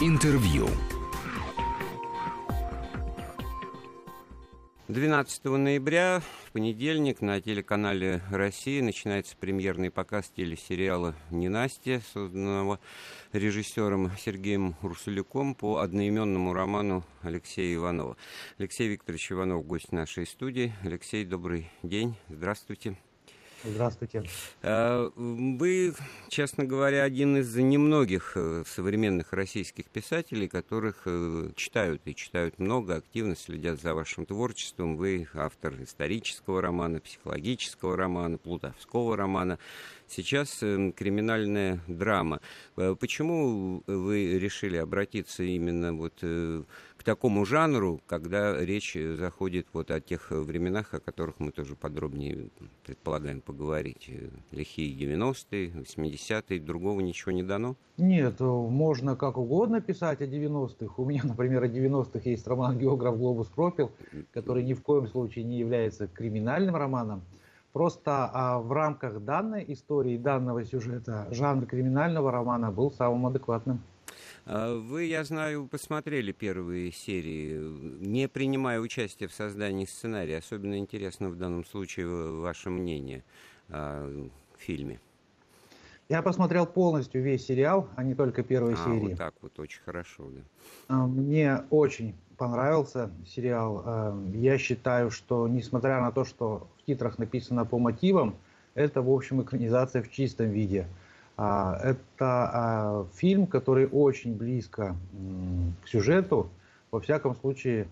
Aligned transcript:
Интервью. 0.00 0.68
12 4.86 5.44
ноября, 5.46 6.22
в 6.44 6.52
понедельник, 6.52 7.20
на 7.20 7.40
телеканале 7.40 8.22
«Россия» 8.30 8.80
начинается 8.80 9.36
премьерный 9.36 9.90
показ 9.90 10.30
телесериала 10.30 11.16
«Ненастье», 11.32 12.00
созданного 12.12 12.78
режиссером 13.32 14.12
Сергеем 14.16 14.76
Урсуляком 14.82 15.56
по 15.56 15.78
одноименному 15.78 16.52
роману 16.52 17.02
Алексея 17.22 17.74
Иванова. 17.74 18.16
Алексей 18.56 18.86
Викторович 18.86 19.32
Иванов, 19.32 19.66
гость 19.66 19.90
нашей 19.90 20.28
студии. 20.28 20.72
Алексей, 20.84 21.24
добрый 21.24 21.72
день, 21.82 22.14
здравствуйте. 22.28 22.96
Здравствуйте. 23.64 24.22
А, 24.62 25.10
вы, 25.16 25.92
честно 26.28 26.64
говоря, 26.64 27.02
один 27.02 27.36
из 27.38 27.54
немногих 27.56 28.32
э, 28.36 28.62
современных 28.66 29.32
российских 29.32 29.86
писателей, 29.86 30.46
которых 30.46 31.02
э, 31.06 31.50
читают 31.56 32.02
и 32.04 32.14
читают 32.14 32.60
много, 32.60 32.96
активно 32.96 33.34
следят 33.34 33.80
за 33.80 33.94
вашим 33.94 34.26
творчеством. 34.26 34.96
Вы 34.96 35.26
автор 35.34 35.74
исторического 35.82 36.62
романа, 36.62 37.00
психологического 37.00 37.96
романа, 37.96 38.38
плутовского 38.38 39.16
романа. 39.16 39.58
Сейчас 40.08 40.62
э, 40.62 40.92
криминальная 40.96 41.80
драма. 41.86 42.40
Почему 42.74 43.82
вы 43.86 44.38
решили 44.38 44.76
обратиться 44.76 45.42
именно 45.42 45.92
вот 45.92 46.14
к 46.98 47.04
такому 47.04 47.44
жанру, 47.44 48.00
когда 48.06 48.56
речь 48.58 48.96
заходит 49.16 49.66
вот 49.72 49.90
о 49.90 50.00
тех 50.00 50.30
временах, 50.30 50.94
о 50.94 51.00
которых 51.00 51.38
мы 51.38 51.52
тоже 51.52 51.76
подробнее 51.76 52.50
предполагаем 52.84 53.40
поговорить. 53.40 54.10
Лихие 54.50 54.94
90-е, 54.94 55.68
80-е, 55.70 56.60
другого 56.60 57.00
ничего 57.00 57.32
не 57.32 57.42
дано? 57.42 57.76
Нет, 57.98 58.40
можно 58.40 59.16
как 59.16 59.38
угодно 59.38 59.80
писать 59.80 60.20
о 60.22 60.26
90-х. 60.26 60.94
У 60.96 61.04
меня, 61.04 61.22
например, 61.24 61.62
о 61.62 61.68
90-х 61.68 62.28
есть 62.28 62.46
роман 62.46 62.78
«Географ 62.78 63.16
Глобус 63.16 63.48
пропил», 63.48 63.92
который 64.32 64.64
ни 64.64 64.74
в 64.74 64.82
коем 64.82 65.06
случае 65.06 65.44
не 65.44 65.58
является 65.58 66.08
криминальным 66.08 66.76
романом. 66.76 67.22
Просто 67.78 68.28
а, 68.32 68.58
в 68.58 68.72
рамках 68.72 69.20
данной 69.20 69.64
истории, 69.68 70.16
данного 70.16 70.64
сюжета, 70.64 71.28
жанр 71.30 71.64
криминального 71.64 72.32
романа 72.32 72.72
был 72.72 72.90
самым 72.90 73.26
адекватным. 73.28 73.80
А 74.46 74.74
вы, 74.74 75.04
я 75.04 75.22
знаю, 75.22 75.68
посмотрели 75.68 76.32
первые 76.32 76.90
серии, 76.90 77.56
не 78.04 78.26
принимая 78.26 78.80
участие 78.80 79.28
в 79.28 79.32
создании 79.32 79.84
сценария. 79.84 80.38
Особенно 80.38 80.76
интересно 80.76 81.28
в 81.28 81.36
данном 81.36 81.64
случае 81.64 82.08
ваше 82.40 82.68
мнение 82.68 83.22
о 83.68 84.28
фильме. 84.56 84.98
Я 86.08 86.22
посмотрел 86.22 86.64
полностью 86.64 87.22
весь 87.22 87.44
сериал, 87.44 87.86
а 87.94 88.02
не 88.02 88.14
только 88.14 88.42
первые 88.42 88.76
а, 88.80 88.84
серии. 88.84 89.10
Вот 89.10 89.18
так 89.18 89.34
вот, 89.42 89.58
очень 89.58 89.82
хорошо, 89.84 90.24
да. 90.30 90.40
А, 90.88 91.06
мне 91.06 91.60
очень 91.68 92.14
понравился 92.38 93.10
сериал. 93.26 93.82
А, 93.84 94.18
я 94.32 94.56
считаю, 94.56 95.10
что 95.10 95.46
несмотря 95.46 96.00
на 96.00 96.10
то, 96.10 96.24
что 96.24 96.66
в 96.78 96.86
титрах 96.86 97.18
написано 97.18 97.66
по 97.66 97.78
мотивам, 97.78 98.36
это, 98.74 99.02
в 99.02 99.10
общем, 99.10 99.42
экранизация 99.42 100.02
в 100.02 100.10
чистом 100.10 100.48
виде. 100.48 100.86
А, 101.36 101.78
это 101.82 103.06
фильм, 103.14 103.46
который 103.46 103.86
очень 103.86 104.34
близко 104.34 104.96
к 105.84 105.88
сюжету, 105.88 106.48
во 106.90 107.00
всяком 107.00 107.36
случае 107.36 107.86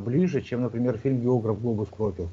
ближе, 0.00 0.42
чем, 0.42 0.62
например, 0.62 0.98
фильм 0.98 1.20
«Географ 1.20 1.62
Глобус 1.62 1.88
пропил». 1.88 2.28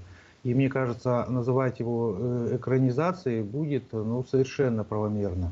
И 0.50 0.54
мне 0.56 0.68
кажется, 0.68 1.28
называть 1.30 1.80
его 1.80 2.16
э, 2.18 2.56
экранизацией 2.56 3.44
будет 3.44 3.84
ну, 3.92 4.24
совершенно 4.24 4.84
правомерно. 4.84 5.52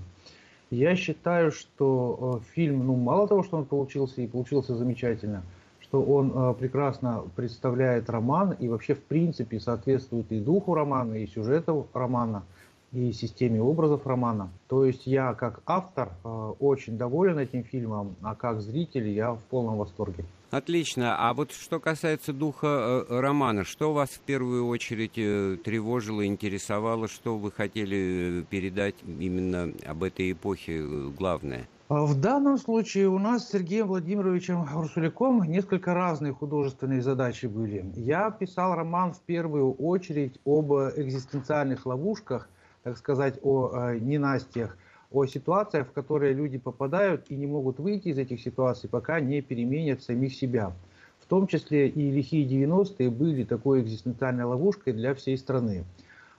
Я 0.72 0.96
считаю, 0.96 1.52
что 1.52 2.42
э, 2.42 2.54
фильм, 2.56 2.88
ну, 2.88 2.96
мало 2.96 3.28
того, 3.28 3.44
что 3.44 3.58
он 3.58 3.66
получился 3.66 4.22
и 4.22 4.28
получился 4.28 4.76
замечательно, 4.76 5.44
что 5.82 6.02
он 6.02 6.32
э, 6.34 6.56
прекрасно 6.58 7.22
представляет 7.36 8.10
роман 8.10 8.56
и 8.58 8.68
вообще, 8.68 8.96
в 8.96 9.04
принципе, 9.04 9.60
соответствует 9.60 10.32
и 10.32 10.40
духу 10.40 10.74
романа, 10.74 11.14
и 11.14 11.28
сюжету 11.28 11.86
романа– 11.94 12.42
и 12.92 13.12
системе 13.12 13.62
образов 13.62 14.06
романа. 14.08 14.50
То 14.68 14.86
есть 14.86 15.06
я 15.06 15.34
как 15.34 15.62
автор 15.66 16.12
э, 16.24 16.28
очень 16.60 16.98
доволен 16.98 17.38
этим 17.38 17.64
фильмом, 17.64 18.16
а 18.22 18.36
как 18.36 18.62
зритель 18.62 19.10
я 19.10 19.34
в 19.34 19.42
полном 19.50 19.78
восторге. 19.78 20.26
Отлично. 20.50 21.18
А 21.18 21.34
вот 21.34 21.52
что 21.52 21.80
касается 21.80 22.32
духа 22.32 23.06
э, 23.10 23.20
романа, 23.20 23.66
что 23.66 23.92
вас 23.92 24.12
в 24.12 24.22
первую 24.22 24.68
очередь 24.68 25.18
э, 25.18 25.58
тревожило, 25.64 26.26
интересовало, 26.26 27.08
что 27.10 27.38
вы 27.38 27.52
хотели 27.52 28.46
передать 28.50 28.96
именно 29.06 29.74
об 29.86 30.04
этой 30.04 30.32
эпохе 30.32 30.82
главное? 31.18 31.68
В 31.90 32.20
данном 32.20 32.58
случае 32.58 33.08
у 33.08 33.18
нас 33.18 33.46
с 33.46 33.52
Сергеем 33.52 33.88
Владимировичем 33.88 34.68
Урсуляком 34.76 35.44
несколько 35.44 35.94
разные 35.94 36.34
художественные 36.34 37.02
задачи 37.02 37.46
были. 37.46 37.86
Я 37.96 38.30
писал 38.30 38.76
роман 38.76 39.14
в 39.14 39.22
первую 39.22 39.72
очередь 39.72 40.38
об 40.46 40.74
экзистенциальных 40.74 41.86
ловушках, 41.86 42.50
так 42.88 42.98
сказать, 42.98 43.38
о 43.44 43.70
э, 43.74 44.00
ненастьях, 44.00 44.78
о 45.12 45.26
ситуациях, 45.26 45.88
в 45.88 45.92
которые 45.92 46.34
люди 46.34 46.58
попадают 46.58 47.26
и 47.28 47.36
не 47.36 47.46
могут 47.46 47.80
выйти 47.80 48.08
из 48.08 48.18
этих 48.18 48.40
ситуаций, 48.40 48.88
пока 48.90 49.20
не 49.20 49.42
переменят 49.42 50.02
самих 50.02 50.34
себя. 50.34 50.72
В 51.20 51.26
том 51.26 51.48
числе 51.48 51.90
и 51.90 52.12
лихие 52.12 52.48
90-е 52.48 53.10
были 53.10 53.44
такой 53.44 53.82
экзистенциальной 53.82 54.46
ловушкой 54.46 54.94
для 54.94 55.14
всей 55.16 55.38
страны. 55.38 55.84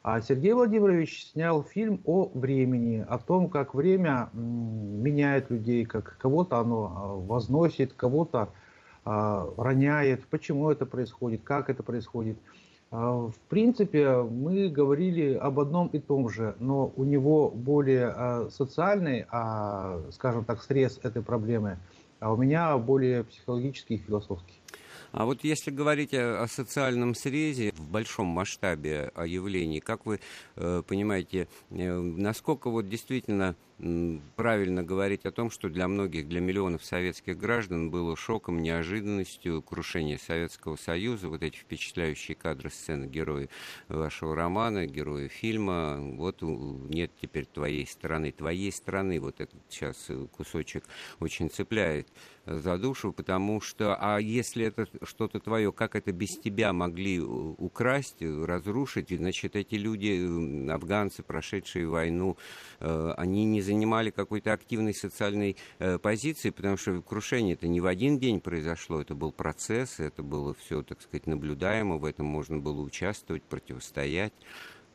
А 0.03 0.23
Сергей 0.23 0.55
Владимирович 0.55 1.27
снял 1.33 1.63
фильм 1.63 2.01
о 2.07 2.31
времени, 2.33 3.05
о 3.07 3.19
том, 3.19 3.51
как 3.51 3.75
время 3.75 4.31
меняет 4.33 5.51
людей, 5.51 5.85
как 5.85 6.17
кого-то 6.17 6.61
оно 6.61 6.95
а, 6.97 7.15
возносит, 7.15 7.93
кого-то 7.93 8.49
а, 9.05 9.47
роняет, 9.59 10.25
почему 10.29 10.71
это 10.71 10.87
происходит, 10.87 11.43
как 11.45 11.69
это 11.69 11.83
происходит. 11.83 12.39
А, 12.91 13.29
в 13.29 13.39
принципе, 13.49 14.23
мы 14.23 14.69
говорили 14.69 15.35
об 15.35 15.61
одном 15.61 15.89
и 15.89 15.99
том 15.99 16.31
же, 16.31 16.57
но 16.59 16.93
у 16.97 17.05
него 17.05 17.51
более 17.51 18.07
а, 18.07 18.49
социальный, 18.51 19.27
а, 19.31 20.01
скажем 20.13 20.45
так, 20.45 20.63
срез 20.63 20.99
этой 21.03 21.23
проблемы, 21.23 21.79
а 22.19 22.33
у 22.33 22.37
меня 22.37 22.77
более 22.79 23.25
психологический 23.25 23.97
и 23.97 23.99
философский. 23.99 24.55
А 25.13 25.25
вот 25.25 25.43
если 25.43 25.71
говорить 25.71 26.15
о, 26.15 26.47
социальном 26.49 27.15
срезе 27.15 27.73
в 27.73 27.91
большом 27.91 28.27
масштабе 28.27 29.11
о 29.15 29.27
явлении, 29.27 29.81
как 29.81 30.05
вы 30.05 30.21
э, 30.57 30.83
понимаете, 30.87 31.49
э, 31.71 31.99
насколько 31.99 32.69
вот 32.69 32.89
действительно 32.89 33.57
правильно 34.37 34.83
говорить 34.83 35.25
о 35.25 35.31
том, 35.31 35.51
что 35.51 35.69
для 35.69 35.87
многих, 35.87 36.29
для 36.29 36.41
миллионов 36.41 36.85
советских 36.85 37.39
граждан 37.39 37.91
было 37.91 38.17
шоком, 38.17 38.61
неожиданностью 38.61 39.63
крушение 39.63 40.19
Советского 40.19 40.77
Союза, 40.77 41.29
вот 41.29 41.43
эти 41.43 41.57
впечатляющие 41.57 42.35
кадры 42.35 42.71
сцены 42.71 43.07
герои 43.07 43.49
вашего 43.89 44.35
романа, 44.35 44.87
герои 44.87 45.29
фильма, 45.29 45.99
вот 46.01 46.43
нет 46.43 47.13
теперь 47.21 47.47
твоей 47.47 47.87
стороны, 47.87 48.33
твоей 48.33 48.73
стороны, 48.73 49.21
вот 49.21 49.41
этот 49.41 49.61
сейчас 49.69 50.07
э, 50.09 50.27
кусочек 50.37 50.85
очень 51.21 51.49
цепляет 51.49 52.09
за 52.49 52.79
душу, 52.79 53.13
потому 53.13 53.61
что, 53.61 53.97
а 54.01 54.19
если 54.19 54.65
это 54.67 54.87
что-то 55.03 55.39
твое, 55.39 55.73
как 55.73 55.95
это 55.95 56.13
без 56.13 56.39
тебя 56.39 56.73
могли 56.73 57.21
украсть, 57.21 58.23
разрушить, 58.23 59.11
значит, 59.11 59.57
эти 59.57 59.75
люди, 59.75 60.71
афганцы, 60.71 61.23
прошедшие 61.23 61.87
войну, 61.87 62.37
э, 62.81 63.15
они 63.17 63.45
не 63.45 63.61
занимали 63.69 64.11
какой-то 64.11 64.53
активной 64.53 64.95
социальной 64.95 65.57
э, 65.79 65.99
позиции, 65.99 66.51
потому 66.51 66.77
что 66.77 67.03
крушение 67.03 67.55
это 67.55 67.69
не 67.69 67.81
в 67.81 67.87
один 67.87 68.19
день 68.19 68.41
произошло, 68.41 69.01
это 69.01 69.15
был 69.15 69.31
процесс, 69.31 70.01
это 70.01 70.23
было 70.23 70.55
все, 70.55 70.83
так 70.83 71.03
сказать, 71.03 71.27
наблюдаемо, 71.27 71.97
в 71.99 72.05
этом 72.07 72.27
можно 72.27 72.59
было 72.59 72.81
участвовать, 72.81 73.43
противостоять. 73.43 74.33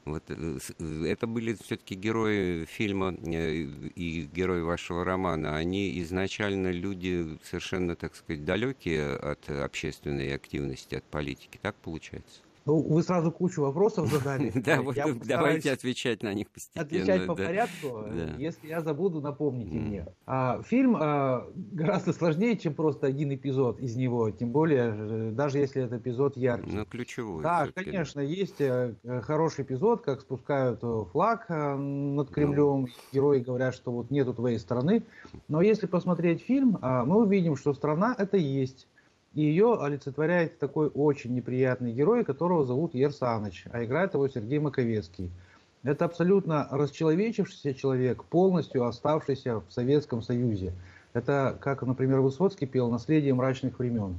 Вот 0.06 0.23
э, 0.29 0.57
э, 0.79 1.06
это 1.06 1.28
были 1.28 1.53
все-таки 1.53 1.95
герои 1.95 2.66
фильма 2.66 3.13
и 3.13 4.29
герои 4.33 4.62
вашего 4.62 5.06
романа. 5.06 5.56
Они 5.56 6.01
изначально 6.01 6.72
люди 6.72 7.38
совершенно, 7.44 7.95
так 7.95 8.15
сказать, 8.15 8.44
далекие 8.44 9.15
от 9.15 9.50
общественной 9.50 10.33
активности, 10.33 10.95
от 10.95 11.03
политики. 11.03 11.59
Так 11.62 11.75
получается? 11.75 12.42
Ну, 12.65 12.77
вы 12.77 13.04
сразу 13.04 13.31
кучу 13.31 13.62
вопросов 13.62 14.10
задали. 14.10 14.51
Да, 14.63 14.81
вот 14.81 14.95
давайте 15.25 15.71
отвечать 15.71 16.24
на 16.24 16.33
них 16.33 16.50
постепенно. 16.50 16.86
Отвечать 16.86 17.27
по 17.27 17.36
порядку. 17.36 18.06
Если 18.38 18.68
я 18.68 18.81
забуду, 18.81 19.19
напомните 19.21 19.75
мне. 19.75 20.07
А, 20.25 20.62
фильм 20.63 20.95
а, 21.00 21.45
гораздо 21.56 22.13
сложнее, 22.13 22.57
чем 22.57 22.74
просто 22.74 23.07
один 23.07 23.33
эпизод 23.33 23.80
из 23.80 23.95
него. 23.95 24.31
Тем 24.31 24.51
более, 24.51 24.95
э, 24.95 25.31
даже 25.31 25.60
если 25.60 25.83
это 25.83 25.98
эпизод 25.98 26.38
яркий. 26.38 26.71
Ну, 26.71 26.86
ключевой. 26.86 27.44
Да, 27.44 27.68
конечно, 27.74 28.21
есть 28.21 28.62
э, 28.62 28.95
хороший 29.24 29.65
эпизод, 29.65 30.01
как 30.01 30.21
спускают 30.21 30.80
э, 30.81 31.06
флаг 31.12 31.50
над 31.50 32.30
Кремлем. 32.30 32.81
Ну. 32.81 32.88
Герои 33.12 33.39
говорят, 33.39 33.75
что 33.75 33.92
вот 33.92 34.12
нету 34.12 34.33
твоей 34.33 34.60
страны. 34.60 35.04
Но 35.48 35.62
если 35.62 35.88
посмотреть 35.88 36.42
фильм, 36.42 36.77
а, 36.81 37.06
мы 37.06 37.24
увидим, 37.24 37.56
что 37.56 37.74
страна 37.74 38.15
это 38.18 38.38
есть. 38.38 38.88
И 39.33 39.41
ее 39.41 39.80
олицетворяет 39.81 40.59
такой 40.59 40.89
очень 40.94 41.33
неприятный 41.33 41.91
герой, 41.91 42.24
которого 42.24 42.65
зовут 42.65 42.94
Ерсаныч, 42.94 43.65
а 43.71 43.83
играет 43.83 44.13
его 44.13 44.27
Сергей 44.27 44.59
Маковецкий. 44.59 45.31
Это 45.83 46.06
абсолютно 46.06 46.68
расчеловечившийся 46.71 47.74
человек, 47.74 48.24
полностью 48.24 48.85
оставшийся 48.85 49.59
в 49.59 49.65
Советском 49.69 50.21
Союзе. 50.21 50.74
Это, 51.13 51.57
как, 51.59 51.81
например, 51.81 52.21
Высоцкий 52.21 52.65
пел 52.65 52.89
«Наследие 52.89 53.33
мрачных 53.33 53.80
времен». 53.80 54.15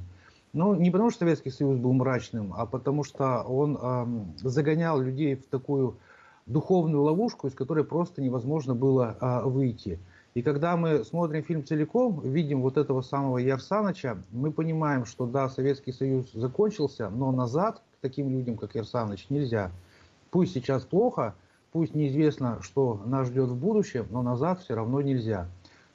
Ну, 0.53 0.73
не 0.73 0.89
потому 0.89 1.09
что 1.09 1.19
Советский 1.19 1.49
Союз 1.49 1.77
был 1.77 1.91
мрачным, 1.91 2.53
а 2.55 2.65
потому 2.65 3.03
что 3.03 3.41
он 3.41 3.75
эм, 3.75 4.33
загонял 4.37 5.01
людей 5.01 5.35
в 5.35 5.47
такую 5.47 5.97
духовную 6.45 7.03
ловушку, 7.03 7.47
из 7.47 7.53
которой 7.53 7.83
просто 7.83 8.21
невозможно 8.21 8.73
было 8.73 9.17
э, 9.19 9.41
выйти. 9.49 9.99
И 10.35 10.41
когда 10.41 10.75
мы 10.75 11.05
смотрим 11.05 11.43
фильм 11.43 11.65
целиком, 11.65 12.19
видим 12.19 12.61
вот 12.61 12.75
этого 12.75 13.01
самого 13.01 13.37
Ярсаныча, 13.37 14.17
мы 14.31 14.51
понимаем, 14.51 15.05
что 15.05 15.25
да, 15.25 15.47
Советский 15.47 15.93
Союз 15.93 16.29
закончился, 16.33 17.09
но 17.09 17.31
назад 17.31 17.81
к 17.93 18.01
таким 18.01 18.29
людям, 18.29 18.57
как 18.57 18.75
Ярсаныч, 18.75 19.27
нельзя. 19.29 19.71
Пусть 20.31 20.53
сейчас 20.53 20.83
плохо, 20.83 21.35
пусть 21.71 21.95
неизвестно, 21.95 22.57
что 22.61 23.01
нас 23.05 23.27
ждет 23.27 23.47
в 23.47 23.55
будущем, 23.55 24.07
но 24.11 24.21
назад 24.21 24.59
все 24.59 24.75
равно 24.75 24.99
нельзя. 24.99 25.47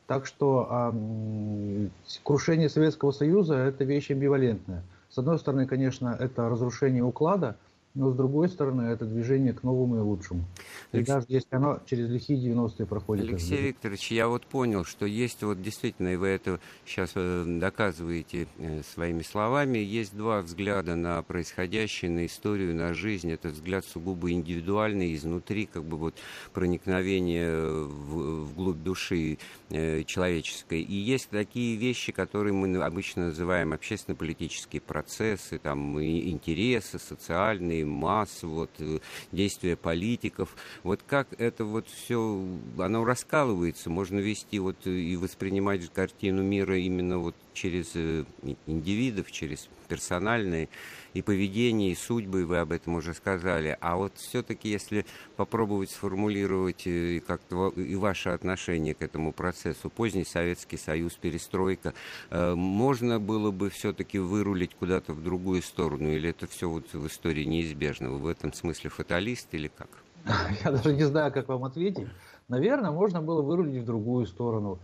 Так 0.06 0.25
что 0.25 0.66
э, 0.70 1.88
крушение 2.25 2.70
Советского 2.70 3.12
Союза– 3.12 3.56
это 3.56 3.84
вещь 3.84 4.10
амбивалентная. 4.10 4.82
С 5.10 5.19
одной 5.19 5.38
стороны, 5.38 5.66
конечно, 5.66 6.16
это 6.19 6.48
разрушение 6.48 7.04
уклада– 7.04 7.56
но 7.94 8.10
с 8.10 8.14
другой 8.14 8.48
стороны, 8.48 8.82
это 8.82 9.04
движение 9.04 9.52
к 9.52 9.64
новому 9.64 9.96
и 9.96 10.00
лучшему. 10.00 10.44
И 10.92 10.98
Алекс... 10.98 11.08
даже 11.08 11.26
если 11.28 11.56
оно 11.56 11.81
через 11.87 12.08
лихие 12.08 12.38
90-е 12.52 12.87
проходит. 12.87 13.28
Алексей 13.28 13.69
Викторович, 13.69 14.12
я 14.12 14.28
вот 14.28 14.46
понял, 14.46 14.84
что 14.84 15.06
есть 15.06 15.42
вот 15.42 15.60
действительно, 15.60 16.08
и 16.08 16.16
вы 16.16 16.28
это 16.28 16.60
сейчас 16.87 17.12
э, 17.16 17.44
доказываете 17.46 18.46
э, 18.58 18.82
своими 18.82 19.22
словами, 19.22 19.78
есть 19.78 20.16
два 20.16 20.40
взгляда 20.40 20.94
на 20.94 21.20
происходящее, 21.22 22.12
на 22.12 22.26
историю, 22.26 22.76
на 22.76 22.94
жизнь. 22.94 23.31
Это 23.32 23.48
взгляд 23.48 23.84
сугубо 23.84 24.31
индивидуальный, 24.31 25.14
изнутри, 25.16 25.66
как 25.66 25.84
бы 25.84 25.96
вот 25.96 26.14
проникновение 26.52 27.60
в, 27.60 28.44
вглубь 28.44 28.82
души 28.82 29.38
э, 29.70 30.04
человеческой. 30.04 30.82
И 30.82 30.94
есть 30.94 31.31
такие 31.31 31.76
вещи, 31.76 32.12
которые 32.12 32.52
мы 32.52 32.81
обычно 32.81 33.26
называем 33.26 33.72
общественно-политические 33.72 34.81
процессы, 34.81 35.58
там, 35.58 36.00
интересы 36.00 37.00
социальные, 37.00 37.80
масс, 37.85 38.43
вот, 38.43 38.71
э, 38.79 38.99
действия 39.32 39.77
политиков. 39.77 40.56
Вот 40.82 41.00
как 41.06 41.29
это 41.38 41.65
вот 41.65 41.88
все, 41.88 42.44
оно 42.79 43.05
раскалывается, 43.05 43.91
можно 43.91 44.19
вести 44.19 44.59
вот 44.59 44.77
э, 44.87 44.91
и 44.91 45.17
воспринимать 45.17 45.88
картину 45.93 46.43
мира 46.43 46.79
именно 46.79 47.19
вот 47.19 47.35
через 47.52 47.93
э, 47.94 48.25
индивидов, 48.67 49.31
через 49.31 49.69
персональные 49.88 50.69
и 51.14 51.23
поведение, 51.23 51.91
и 51.91 51.94
судьбы, 51.94 52.47
вы 52.47 52.58
об 52.58 52.73
этом 52.73 52.94
уже 52.94 53.14
сказали. 53.14 53.76
А 53.81 53.97
вот 53.97 54.12
все-таки, 54.17 54.69
если 54.69 55.05
попробовать 55.37 55.91
сформулировать 55.91 56.87
э, 56.87 57.20
как-то 57.26 57.69
и 57.70 57.97
ваше 57.97 58.31
отношение 58.31 58.94
к 58.94 59.02
этому 59.02 59.32
процессу, 59.32 59.91
поздний 59.91 60.25
Советский 60.25 60.76
Союз, 60.76 61.14
перестройка, 61.14 61.94
э, 62.31 62.55
можно 62.55 63.19
было 63.19 63.50
бы 63.50 63.70
все-таки 63.70 64.19
вырулить 64.19 64.75
куда-то 64.75 65.12
в 65.12 65.23
другую 65.23 65.62
сторону, 65.62 66.11
или 66.11 66.31
это 66.31 66.47
все 66.47 66.69
вот 66.69 66.93
в 66.93 67.06
истории 67.06 67.44
неизбежно? 67.44 68.11
Вы 68.11 68.19
в 68.19 68.26
этом 68.26 68.52
смысле 68.52 68.91
фаталист 68.91 69.49
или 69.52 69.69
как? 69.69 69.88
Я 70.64 70.70
даже 70.70 70.94
не 70.94 71.05
знаю, 71.05 71.32
как 71.32 71.49
вам 71.49 71.64
ответить. 71.64 72.08
Наверное, 72.49 72.91
можно 72.91 73.23
было 73.23 73.43
вырулить 73.43 73.82
в 73.82 73.85
другую 73.85 74.26
сторону. 74.26 74.79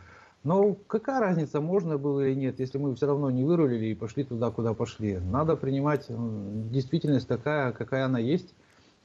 Но 0.47 0.77
какая 0.87 1.19
разница, 1.19 1.61
можно 1.61 1.99
было 1.99 2.21
или 2.21 2.37
нет, 2.37 2.61
если 2.61 2.79
мы 2.79 2.95
все 2.95 3.09
равно 3.09 3.33
не 3.33 3.43
вырулили 3.43 3.87
и 3.87 3.95
пошли 3.97 4.23
туда, 4.23 4.53
куда 4.53 4.75
пошли. 4.75 5.19
Надо 5.19 5.57
принимать 5.57 6.07
действительность 6.09 7.27
такая, 7.27 7.73
какая 7.73 8.05
она 8.05 8.21
есть, 8.21 8.55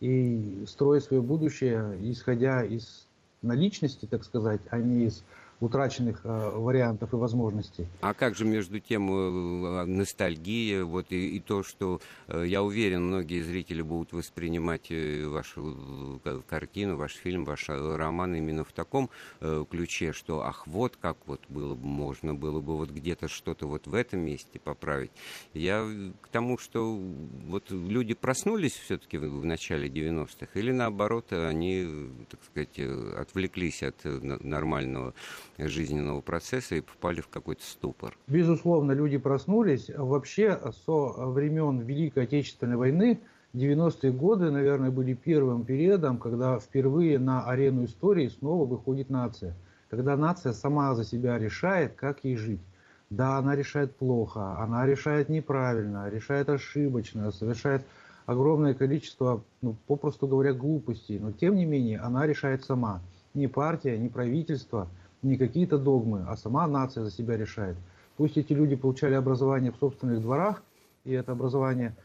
и 0.02 0.64
строить 0.68 1.04
свое 1.04 1.24
будущее, 1.24 1.98
исходя 2.04 2.64
из 2.64 3.08
наличности, 3.42 4.06
так 4.06 4.24
сказать, 4.24 4.62
а 4.70 4.78
не 4.78 5.06
из 5.06 5.24
утраченных 5.62 6.22
э, 6.24 6.52
вариантов 6.56 7.14
и 7.14 7.16
возможностей. 7.16 7.88
А 8.02 8.14
как 8.16 8.36
же 8.36 8.46
между 8.46 8.80
тем 8.80 9.12
э, 9.12 9.86
ностальгия, 9.86 10.84
вот 10.84 11.12
и, 11.12 11.38
и 11.38 11.40
то, 11.40 11.62
что 11.64 12.02
э, 12.28 12.46
я 12.48 12.64
уверен, 12.64 13.06
многие 13.06 13.42
зрители 13.44 13.84
будут 13.84 14.12
воспринимать 14.12 14.88
э, 14.90 15.26
вашу 15.28 16.20
э, 16.26 16.42
картину, 16.50 16.98
ваш 16.98 17.14
фильм, 17.14 17.46
ваш 17.46 17.70
э, 17.70 17.96
роман 17.96 18.36
именно 18.36 18.64
в 18.64 18.74
таком 18.74 19.12
э, 19.40 19.64
ключе, 19.70 20.14
что 20.14 20.42
ах 20.42 20.66
вот 20.66 20.98
как 21.00 21.18
вот 21.28 21.42
было 21.48 21.76
бы 21.76 21.86
можно 21.86 22.34
было 22.34 22.60
бы 22.60 22.76
вот 22.76 22.90
где-то 22.90 23.28
что-то 23.28 23.68
вот 23.68 23.86
в 23.86 23.94
этом 23.94 24.22
месте 24.22 24.60
поправить. 24.60 25.12
Я 25.54 25.88
к 26.22 26.28
тому, 26.30 26.58
что 26.58 26.96
вот 26.96 27.70
люди 27.70 28.16
проснулись 28.16 28.74
все-таки 28.74 29.20
в 29.20 29.46
начале 29.46 29.88
90-х 29.88 30.60
или 30.60 30.72
наоборот 30.72 31.32
они, 31.32 31.88
так 32.30 32.40
сказать, 32.44 32.80
отвлеклись 33.16 33.84
от 33.84 34.04
нормального 34.04 35.14
жизненного 35.58 36.22
процесса 36.22 36.76
и 36.76 36.82
попали 36.82 37.22
в 37.22 37.28
какой-то 37.28 37.64
ступор. 37.64 38.18
Безусловно, 38.28 38.92
люди 38.94 39.18
проснулись. 39.18 39.90
Вообще, 39.96 40.60
со 40.86 40.92
времен 41.26 41.80
Великой 41.80 42.24
Отечественной 42.24 42.78
войны 42.78 43.20
90-е 43.54 44.12
годы, 44.12 44.50
наверное, 44.50 44.92
были 44.92 45.14
первым 45.14 45.66
периодом, 45.66 46.18
когда 46.18 46.60
впервые 46.60 47.20
на 47.20 47.44
арену 47.46 47.86
истории 47.86 48.28
снова 48.28 48.66
выходит 48.66 49.10
нация. 49.10 49.56
Когда 49.90 50.16
нация 50.16 50.54
сама 50.54 50.96
за 50.96 51.04
себя 51.04 51.38
решает, 51.38 51.96
как 51.96 52.24
ей 52.24 52.38
жить. 52.38 52.62
Да, 53.10 53.38
она 53.38 53.58
решает 53.58 53.94
плохо, 53.98 54.58
она 54.58 54.86
решает 54.86 55.28
неправильно, 55.28 56.10
решает 56.10 56.48
ошибочно, 56.48 57.32
совершает 57.32 57.86
огромное 58.26 58.74
количество, 58.74 59.44
ну, 59.62 59.76
попросту 59.86 60.28
говоря, 60.28 60.54
глупостей. 60.54 61.20
Но 61.20 61.34
тем 61.34 61.56
не 61.56 61.66
менее, 61.66 62.00
она 62.00 62.26
решает 62.26 62.64
сама. 62.64 63.02
Ни 63.34 63.48
партия, 63.48 63.98
ни 63.98 64.08
правительство– 64.08 64.88
не 65.22 65.38
какие-то 65.38 65.78
догмы, 65.78 66.26
а 66.28 66.36
сама 66.38 66.68
нация 66.68 67.04
за 67.04 67.12
себя 67.12 67.38
решает. 67.38 67.78
Пусть 68.18 68.38
эти 68.38 68.54
люди 68.54 68.76
получали 68.76 69.14
образование 69.14 69.72
в 69.72 69.78
собственных 69.78 70.22
дворах, 70.22 70.64
и 71.06 71.12
это 71.12 71.32
образование 71.32 71.96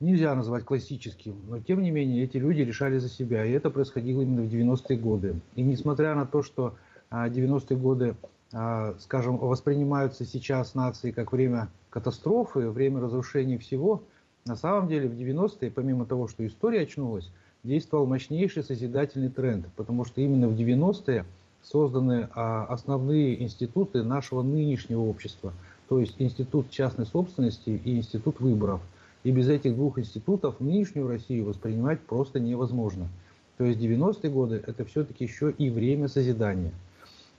нельзя 0.00 0.34
назвать 0.34 0.64
классическим, 0.64 1.36
но 1.48 1.60
тем 1.60 1.82
не 1.82 1.90
менее 1.90 2.24
эти 2.24 2.36
люди 2.36 2.62
решали 2.62 2.98
за 2.98 3.08
себя, 3.08 3.44
и 3.44 3.52
это 3.52 3.70
происходило 3.70 4.22
именно 4.22 4.42
в 4.42 4.52
90-е 4.52 4.98
годы. 4.98 5.40
И 5.54 5.62
несмотря 5.62 6.14
на 6.14 6.26
то, 6.26 6.42
что 6.42 6.74
90-е 7.10 7.76
а, 7.76 7.80
годы, 7.80 8.16
а, 8.52 8.94
скажем, 8.98 9.38
воспринимаются 9.38 10.24
сейчас 10.24 10.74
нации 10.74 11.10
как 11.10 11.32
время 11.32 11.68
катастрофы, 11.90 12.70
время 12.70 13.00
разрушения 13.00 13.58
всего, 13.58 14.02
на 14.44 14.56
самом 14.56 14.88
деле 14.88 15.08
в 15.08 15.12
90-е, 15.12 15.70
помимо 15.70 16.06
того, 16.06 16.28
что 16.28 16.46
история 16.46 16.82
очнулась, 16.82 17.30
действовал 17.62 18.06
мощнейший 18.06 18.62
созидательный 18.62 19.30
тренд, 19.30 19.66
потому 19.76 20.04
что 20.04 20.20
именно 20.20 20.48
в 20.48 20.54
90-е 20.54 21.24
созданы 21.64 22.28
а, 22.34 22.66
основные 22.66 23.42
институты 23.42 24.02
нашего 24.02 24.42
нынешнего 24.42 25.00
общества, 25.00 25.52
то 25.88 25.98
есть 25.98 26.14
институт 26.18 26.70
частной 26.70 27.06
собственности 27.06 27.80
и 27.84 27.96
институт 27.96 28.40
выборов. 28.40 28.80
И 29.22 29.30
без 29.30 29.48
этих 29.48 29.74
двух 29.74 29.98
институтов 29.98 30.60
нынешнюю 30.60 31.08
Россию 31.08 31.46
воспринимать 31.46 32.00
просто 32.02 32.38
невозможно. 32.40 33.08
То 33.56 33.64
есть 33.64 33.80
90-е 33.80 34.30
годы 34.30 34.62
это 34.66 34.84
все-таки 34.84 35.24
еще 35.24 35.50
и 35.50 35.70
время 35.70 36.08
созидания. 36.08 36.72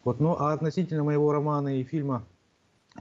Вот, 0.03 0.19
ну 0.19 0.35
а 0.37 0.53
относительно 0.53 1.03
моего 1.03 1.31
романа 1.31 1.79
и 1.79 1.83
фильма 1.83 2.23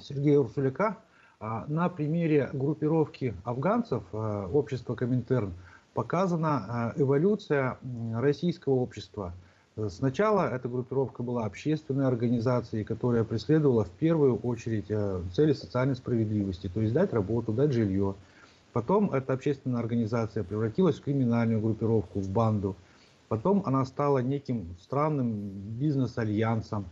Сергея 0.01 0.39
Урсуляка, 0.39 0.99
а, 1.41 1.65
на 1.69 1.89
примере 1.89 2.51
группировки 2.53 3.35
афганцев 3.45 4.03
а, 4.13 4.49
общества 4.49 4.95
Коминтерн 4.95 5.55
показана 5.95 6.93
эволюция 6.97 7.79
российского 8.13 8.75
общества– 8.75 9.33
Сначала 9.89 10.49
эта 10.49 10.69
группировка 10.69 11.25
была 11.25 11.47
общественной 11.47 12.07
организацией, 12.07 12.85
которая 12.85 13.25
преследовала 13.25 13.85
в 13.85 13.91
первую 13.91 14.37
очередь 14.37 14.87
э, 14.89 15.21
цели 15.33 15.53
социальной 15.53 15.97
справедливости, 15.97 16.71
то 16.73 16.81
есть 16.81 16.95
дать 16.95 17.13
работу, 17.13 17.53
дать 17.53 17.73
жилье. 17.73 18.15
Потом 18.73 19.13
эта 19.13 19.33
общественная 19.33 19.81
организация 19.81 20.45
превратилась 20.45 21.01
в 21.01 21.03
криминальную 21.03 21.61
группировку, 21.61 22.21
в 22.21 22.31
банду. 22.31 22.77
Потом 23.29 23.65
она 23.67 23.85
стала 23.85 24.19
неким 24.19 24.77
странным 24.81 25.51
бизнес-альянсом, 25.81 26.85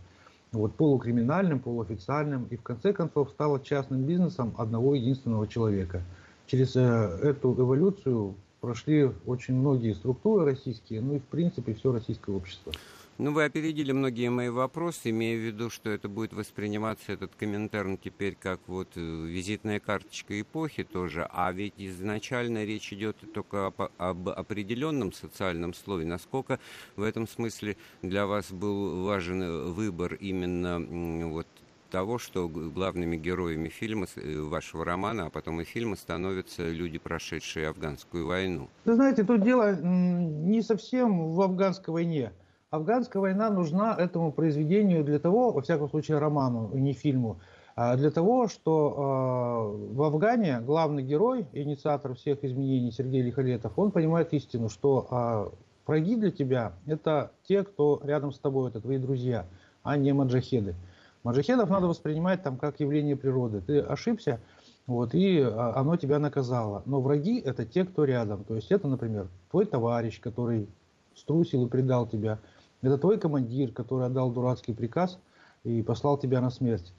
вот, 0.50 0.74
полукриминальным, 0.74 1.60
полуофициальным, 1.60 2.48
и 2.50 2.56
в 2.56 2.62
конце 2.62 2.92
концов 2.92 3.30
стала 3.30 3.60
частным 3.60 4.02
бизнесом 4.02 4.54
одного 4.58 4.96
единственного 4.96 5.46
человека. 5.46 6.02
Через 6.48 6.74
э, 6.74 6.80
эту 7.22 7.54
эволюцию 7.54 8.34
прошли 8.62 9.10
очень 9.26 9.54
многие 9.54 9.92
структуры 9.92 10.44
российские, 10.46 11.02
ну 11.02 11.16
и 11.16 11.18
в 11.18 11.24
принципе 11.24 11.74
все 11.74 11.92
российское 11.92 12.34
общество. 12.34 12.72
Ну, 13.18 13.32
вы 13.32 13.44
опередили 13.44 13.92
многие 13.92 14.30
мои 14.30 14.48
вопросы, 14.48 15.10
имея 15.10 15.36
в 15.36 15.40
виду, 15.40 15.68
что 15.68 15.90
это 15.90 16.08
будет 16.08 16.32
восприниматься, 16.32 17.12
этот 17.12 17.34
комментарий 17.34 17.98
теперь 18.02 18.36
как 18.40 18.60
вот 18.66 18.88
э, 18.94 19.00
визитная 19.00 19.80
карточка 19.80 20.40
эпохи 20.40 20.84
тоже, 20.84 21.28
а 21.30 21.52
ведь 21.52 21.74
изначально 21.76 22.64
речь 22.64 22.92
идет 22.92 23.16
только 23.34 23.66
об, 23.66 23.82
об 23.98 24.28
определенном 24.28 25.12
социальном 25.12 25.74
слое. 25.74 26.06
Насколько 26.06 26.58
в 26.96 27.02
этом 27.02 27.28
смысле 27.28 27.76
для 28.00 28.26
вас 28.26 28.50
был 28.50 29.04
важен 29.04 29.72
выбор 29.72 30.14
именно 30.14 31.28
вот 31.28 31.46
того, 31.92 32.18
что 32.18 32.48
главными 32.48 33.16
героями 33.16 33.68
фильма, 33.68 34.06
э, 34.16 34.40
вашего 34.40 34.84
романа, 34.84 35.26
а 35.26 35.30
потом 35.30 35.60
и 35.60 35.64
фильма 35.64 35.94
становятся 35.96 36.68
люди, 36.70 36.98
прошедшие 36.98 37.68
афганскую 37.68 38.26
войну? 38.26 38.68
Вы 38.86 38.94
знаете, 38.94 39.24
тут 39.24 39.42
дело 39.42 39.76
не 39.82 40.62
совсем 40.62 41.34
в 41.34 41.40
афганской 41.42 41.92
войне. 41.92 42.32
афганская 42.70 43.20
война 43.20 43.50
нужна 43.50 43.94
этому 43.94 44.32
произведению 44.32 45.04
для 45.04 45.18
того, 45.18 45.52
во 45.52 45.60
всяком 45.60 45.90
случае 45.90 46.18
роману, 46.18 46.70
не 46.72 46.94
фильму, 46.94 47.38
а 47.76 47.96
для 47.96 48.10
того, 48.10 48.48
что 48.48 48.72
э, 48.74 49.94
в 49.94 50.02
Афгане 50.02 50.60
главный 50.60 51.02
герой, 51.02 51.46
инициатор 51.52 52.14
всех 52.14 52.42
изменений 52.42 52.90
Сергей 52.90 53.20
Лихолетов, 53.20 53.72
он 53.76 53.90
понимает 53.90 54.32
истину, 54.32 54.70
что 54.70 55.06
э, 55.10 55.56
враги 55.86 56.16
для 56.16 56.30
тебя– 56.30 56.72
это 56.86 57.32
те, 57.46 57.62
кто 57.62 58.00
рядом 58.02 58.32
с 58.32 58.38
тобой, 58.38 58.70
это 58.70 58.80
твои 58.80 58.96
друзья, 58.96 59.44
а 59.82 59.98
не 59.98 60.14
маджахеды. 60.14 60.74
Маджахедов 61.22 61.70
надо 61.70 61.86
воспринимать 61.86 62.42
там 62.42 62.56
как 62.56 62.80
явление 62.80 63.16
природы. 63.16 63.60
Ты 63.60 63.80
ошибся, 63.80 64.40
вот, 64.86 65.14
и 65.14 65.40
оно 65.40 65.96
тебя 65.96 66.18
наказало. 66.18 66.82
Но 66.84 67.00
враги– 67.00 67.38
это 67.44 67.64
те, 67.64 67.84
кто 67.84 68.04
рядом. 68.04 68.44
То 68.44 68.56
есть 68.56 68.72
это, 68.72 68.88
например, 68.88 69.28
твой 69.50 69.66
товарищ, 69.66 70.20
который 70.20 70.68
струсил 71.14 71.66
и 71.66 71.68
предал 71.68 72.06
тебя. 72.06 72.38
Это 72.80 72.98
твой 72.98 73.18
командир, 73.18 73.70
который 73.70 74.06
отдал 74.06 74.32
дурацкий 74.32 74.72
приказ 74.72 75.18
и 75.62 75.82
послал 75.82 76.18
тебя 76.18 76.40
на 76.40 76.50
смерть. 76.50 76.92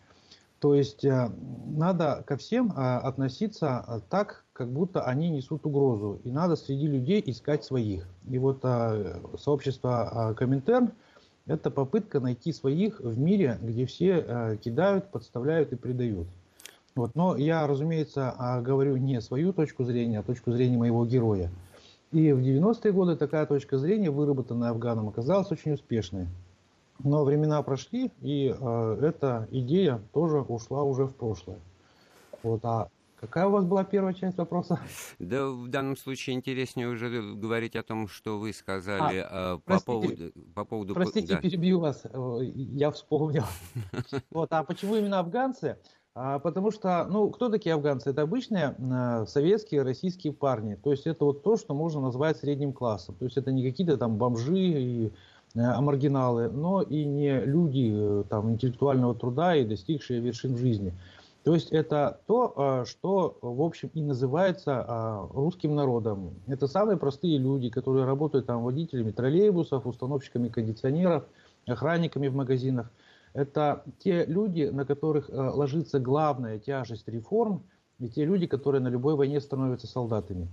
То 0.60 0.76
есть 0.76 1.04
э, 1.04 1.30
надо 1.66 2.24
ко 2.26 2.38
всем 2.38 2.72
э, 2.72 2.76
относиться 2.76 3.84
э, 3.86 4.00
так, 4.10 4.46
как 4.54 4.72
будто 4.72 5.02
они 5.02 5.30
несут 5.30 5.66
угрозу. 5.66 6.22
И 6.24 6.32
надо 6.32 6.56
среди 6.56 6.88
людей 6.88 7.22
искать 7.26 7.66
своих. 7.66 8.08
И 8.30 8.38
вот 8.38 8.64
сообщество 9.38 10.34
Коминтерн– 10.38 10.94
это 11.46 11.72
попытка 11.72 12.20
найти 12.20 12.54
своих 12.54 13.00
в 13.00 13.18
мире, 13.18 13.58
где 13.62 13.86
все 13.86 14.58
кидают, 14.64 15.12
подставляют 15.12 15.74
и 15.74 15.76
предают. 15.76 16.28
Вот. 16.96 17.16
Но 17.16 17.36
я, 17.36 17.66
разумеется, 17.68 18.62
говорю 18.62 18.98
не 18.98 19.20
свою 19.22 19.54
точку 19.54 19.84
зрения, 19.84 20.20
а 20.20 20.24
точку 20.24 20.52
зрения 20.52 20.78
моего 20.78 21.06
героя. 21.06 21.50
И 22.14 22.32
в 22.32 22.40
90-е 22.40 22.92
годы 22.92 23.16
такая 23.16 23.48
точка 23.48 23.80
зрения, 23.80 24.12
выработанная 24.12 24.70
Афганом, 24.70 25.10
оказалась 25.10 25.52
очень 25.52 25.74
успешной. 25.74 26.28
Но 27.04 27.24
времена 27.24 27.62
прошли, 27.64 28.12
и 28.22 28.56
э, 28.56 28.98
эта 29.02 29.48
идея 29.50 30.00
тоже 30.14 30.42
ушла 30.42 30.84
уже 30.84 31.06
в 31.06 31.16
прошлое. 31.16 31.58
Вот, 32.44 32.64
а 32.64 32.90
Какая 33.24 33.48
у 33.48 33.52
вас 33.52 33.64
была 33.64 33.86
первая 33.86 34.14
часть 34.14 34.38
вопроса? 34.38 34.80
Да, 35.18 35.48
в 35.48 35.70
данном 35.70 35.96
случае 35.96 36.36
интереснее 36.36 36.90
уже 36.90 37.10
говорить 37.36 37.78
о 37.78 37.82
том, 37.82 38.10
что 38.10 38.38
вы 38.38 38.52
сказали 38.52 39.26
а, 39.26 39.56
по, 39.60 39.62
простите, 39.64 39.86
поводу, 39.86 40.32
по 40.54 40.66
поводу... 40.66 40.94
Простите, 40.94 41.36
да. 41.36 41.40
перебью 41.40 41.80
вас, 41.80 42.04
я 42.54 42.92
вспомнил. 42.92 43.46
Вот, 44.32 44.52
а 44.52 44.64
почему 44.64 44.98
именно 44.98 45.20
афганцы? 45.20 45.78
А, 46.16 46.40
потому 46.40 46.72
что, 46.72 47.06
ну, 47.10 47.30
кто 47.30 47.48
такие 47.48 47.76
афганцы? 47.76 48.10
Это 48.10 48.24
обычные 48.24 48.76
э, 48.78 49.26
советские, 49.26 49.84
российские 49.84 50.34
парни. 50.34 50.76
То 50.76 50.92
есть 50.92 51.08
это 51.08 51.24
вот 51.24 51.44
то, 51.44 51.56
что 51.56 51.74
можно 51.74 52.02
назвать 52.02 52.38
средним 52.38 52.74
классом. 52.74 53.16
То 53.16 53.26
есть 53.26 53.38
это 53.38 53.54
не 53.54 53.64
какие-то 53.64 53.98
там 53.98 54.18
бомжи 54.18 54.58
и 54.58 55.12
Э, 55.56 55.80
маргиналы, 55.80 56.50
но 56.50 56.82
и 56.82 57.06
не 57.06 57.40
люди 57.42 57.92
э, 57.94 58.24
там, 58.28 58.54
интеллектуального 58.54 59.14
труда 59.14 59.56
и 59.56 59.64
достигшие 59.64 60.20
вершин 60.20 60.58
жизни. 60.58 60.94
То 61.44 61.54
есть 61.54 61.72
это 61.72 62.22
то, 62.26 62.54
э, 62.56 62.86
что, 62.86 63.38
в 63.42 63.62
общем, 63.62 63.90
и 63.94 64.02
называется 64.02 65.28
русским 65.34 65.76
народом. 65.76 66.36
Это 66.48 66.68
самые 66.68 66.98
простые 66.98 67.38
люди, 67.38 67.70
которые 67.70 68.06
работают 68.06 68.46
там 68.46 68.64
водителями 68.64 69.12
троллейбусов, 69.12 69.86
установщиками 69.86 70.48
кондиционеров, 70.48 71.26
охранниками 71.68 72.30
в 72.30 72.36
магазинах. 72.36 72.92
Это 73.34 73.84
те 74.00 74.26
люди, 74.26 74.70
на 74.72 74.86
которых 74.86 75.30
ложится 75.30 76.00
главная 76.00 76.60
тяжесть 76.60 77.08
реформ, 77.08 77.64
и 78.00 78.08
те 78.08 78.26
люди, 78.26 78.48
которые 78.48 78.82
на 78.82 78.90
любой 78.90 79.16
войне 79.16 79.42
становятся 79.42 79.88
солдатами. 79.88 80.48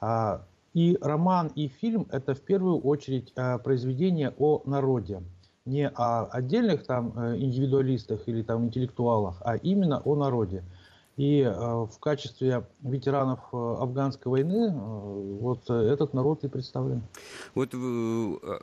А 0.00 0.44
и 0.72 0.96
роман, 1.00 1.52
и 1.54 1.68
фильм– 1.68 2.06
это 2.10 2.34
в 2.34 2.40
первую 2.40 2.78
очередь 2.78 3.34
произведение 3.62 4.32
о 4.38 4.62
народе. 4.64 5.22
Не 5.64 5.88
о 5.88 6.24
отдельных 6.24 6.84
там 6.86 7.12
э, 7.16 7.36
индивидуалистах 7.38 8.26
или 8.26 8.42
там 8.42 8.64
интеллектуалах, 8.66 9.40
а 9.44 9.56
именно 9.56 10.00
о 10.00 10.16
народе. 10.16 10.64
И 11.22 11.40
э, 11.40 11.52
в 11.52 12.00
качестве 12.00 12.64
ветеранов 12.80 13.38
э, 13.52 13.56
афганской 13.56 14.28
войны 14.28 14.66
э, 14.66 14.72
вот 14.72 15.70
этот 15.70 16.14
народ 16.14 16.42
и 16.42 16.48
представлен. 16.48 17.02
Вот 17.54 17.72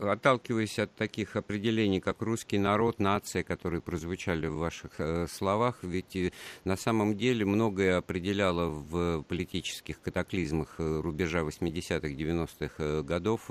отталкиваясь 0.01 0.77
от 0.79 0.93
таких 0.93 1.37
определений, 1.37 2.01
как 2.01 2.21
русский 2.21 2.57
народ, 2.57 2.99
нация, 2.99 3.43
которые 3.43 3.79
прозвучали 3.79 4.47
в 4.47 4.57
ваших 4.57 4.99
словах, 5.29 5.83
ведь 5.83 6.33
на 6.65 6.75
самом 6.75 7.15
деле 7.15 7.45
многое 7.45 7.97
определяло 7.97 8.65
в 8.65 9.23
политических 9.23 10.01
катаклизмах 10.01 10.75
рубежа 10.79 11.39
80-х, 11.39 12.07
90-х 12.09 13.03
годов 13.03 13.49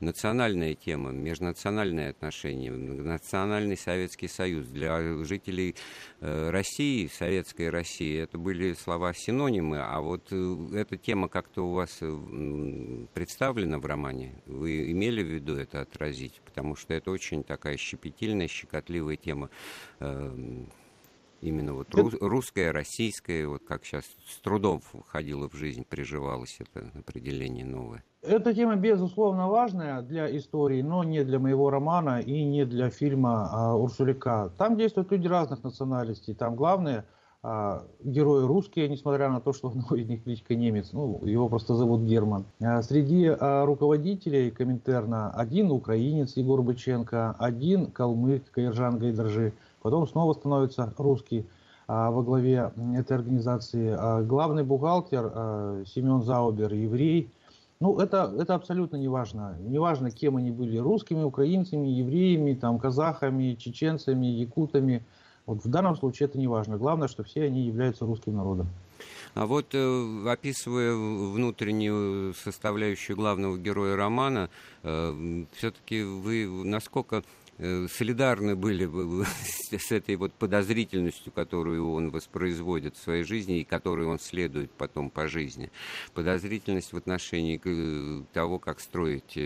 национальная 0.00 0.74
тема, 0.74 1.12
межнациональные 1.12 2.10
отношения, 2.10 2.72
национальный 2.72 3.76
Советский 3.76 4.28
Союз. 4.28 4.66
Для 4.66 5.24
жителей 5.24 5.76
России, 6.20 7.06
Советской 7.06 7.70
России, 7.70 8.18
это 8.18 8.39
были 8.40 8.72
слова 8.72 9.12
синонимы, 9.12 9.78
а 9.78 10.00
вот 10.00 10.28
э, 10.32 10.56
эта 10.74 10.96
тема 10.96 11.28
как-то 11.28 11.62
у 11.66 11.74
вас 11.74 11.98
э, 12.00 13.06
представлена 13.14 13.78
в 13.78 13.86
романе? 13.86 14.42
Вы 14.46 14.90
имели 14.90 15.22
в 15.22 15.26
виду 15.26 15.56
это 15.56 15.82
отразить? 15.82 16.40
Потому 16.44 16.74
что 16.74 16.94
это 16.94 17.10
очень 17.10 17.44
такая 17.44 17.76
щепетильная, 17.76 18.48
щекотливая 18.48 19.16
тема 19.16 19.50
э, 20.00 20.64
именно 21.40 21.74
вот 21.74 21.94
рус, 21.94 22.14
русская, 22.20 22.72
российская, 22.72 23.46
вот 23.46 23.62
как 23.64 23.84
сейчас 23.84 24.04
с 24.26 24.40
трудом 24.40 24.80
входило 24.80 25.48
в 25.48 25.54
жизнь, 25.54 25.84
приживалось 25.88 26.58
это 26.58 26.90
определение 26.98 27.64
новое. 27.64 28.02
Эта 28.22 28.52
тема, 28.52 28.76
безусловно, 28.76 29.48
важная 29.48 30.02
для 30.02 30.36
истории, 30.36 30.82
но 30.82 31.04
не 31.04 31.24
для 31.24 31.38
моего 31.38 31.70
романа 31.70 32.20
и 32.20 32.44
не 32.44 32.66
для 32.66 32.90
фильма 32.90 33.48
а, 33.50 33.74
Урсулика. 33.76 34.52
Там 34.58 34.76
действуют 34.76 35.10
люди 35.10 35.26
разных 35.26 35.62
национальностей. 35.64 36.34
Там 36.34 36.56
главное– 36.56 37.06
а, 37.42 37.84
герои 38.04 38.44
русские, 38.44 38.88
несмотря 38.88 39.30
на 39.30 39.40
то, 39.40 39.54
что 39.54 39.68
одного 39.68 39.96
из 39.96 40.06
них 40.06 40.24
кличка 40.24 40.54
немец, 40.54 40.90
ну, 40.92 41.24
его 41.24 41.48
просто 41.48 41.74
зовут 41.74 42.02
Герман. 42.02 42.44
А, 42.60 42.82
среди 42.82 43.28
а, 43.28 43.64
руководителей 43.64 44.50
Коминтерна 44.50 45.30
один 45.30 45.70
украинец 45.70 46.36
Егор 46.36 46.60
Быченко, 46.60 47.36
один 47.38 47.86
калмык 47.86 48.50
Каиржан 48.50 48.98
Гайдаржи, 48.98 49.54
потом 49.80 50.06
снова 50.06 50.34
становится 50.34 50.92
русский 50.98 51.46
во 51.88 52.22
главе 52.22 52.72
этой 52.94 53.16
организации. 53.16 54.24
Главный 54.24 54.62
бухгалтер 54.62 55.84
Семен 55.86 56.22
Заубер, 56.22 56.72
еврей. 56.72 57.32
Ну, 57.80 57.98
это, 57.98 58.32
это 58.38 58.54
абсолютно 58.54 58.94
не 58.94 59.08
важно. 59.08 59.56
Не 59.58 59.80
важно, 59.80 60.12
кем 60.12 60.36
они 60.36 60.52
были, 60.52 60.76
русскими, 60.76 61.24
украинцами, 61.24 61.88
евреями, 61.88 62.54
там, 62.54 62.78
казахами, 62.78 63.54
чеченцами, 63.54 64.26
якутами– 64.26 65.04
вот 65.50 65.64
в 65.64 65.68
данном 65.68 65.96
случае 65.96 66.28
это 66.28 66.38
не 66.38 66.46
важно. 66.46 66.76
Главное, 66.76 67.08
что 67.08 67.24
все 67.24 67.42
они 67.42 67.62
являются 67.62 68.06
русским 68.06 68.36
народом. 68.36 68.68
А 69.34 69.46
вот 69.46 69.74
э, 69.74 70.24
описывая 70.28 70.94
внутреннюю 70.94 72.34
составляющую 72.34 73.16
главного 73.16 73.58
героя 73.58 73.96
романа, 73.96 74.48
э, 74.84 75.44
все-таки 75.52 76.02
вы 76.02 76.46
насколько 76.64 77.24
э, 77.58 77.88
солидарны 77.88 78.54
были 78.54 78.88
с 79.76 79.90
этой 79.90 80.14
вот 80.14 80.32
подозрительностью, 80.34 81.32
которую 81.32 81.92
он 81.92 82.10
воспроизводит 82.10 82.96
в 82.96 83.02
своей 83.02 83.24
жизни 83.24 83.58
и 83.58 83.64
которой 83.64 84.06
он 84.06 84.20
следует 84.20 84.70
потом 84.70 85.10
по 85.10 85.26
жизни. 85.26 85.72
Подозрительность 86.14 86.92
в 86.92 86.96
отношении 86.96 88.24
того, 88.32 88.60
как 88.60 88.78
строить 88.78 89.36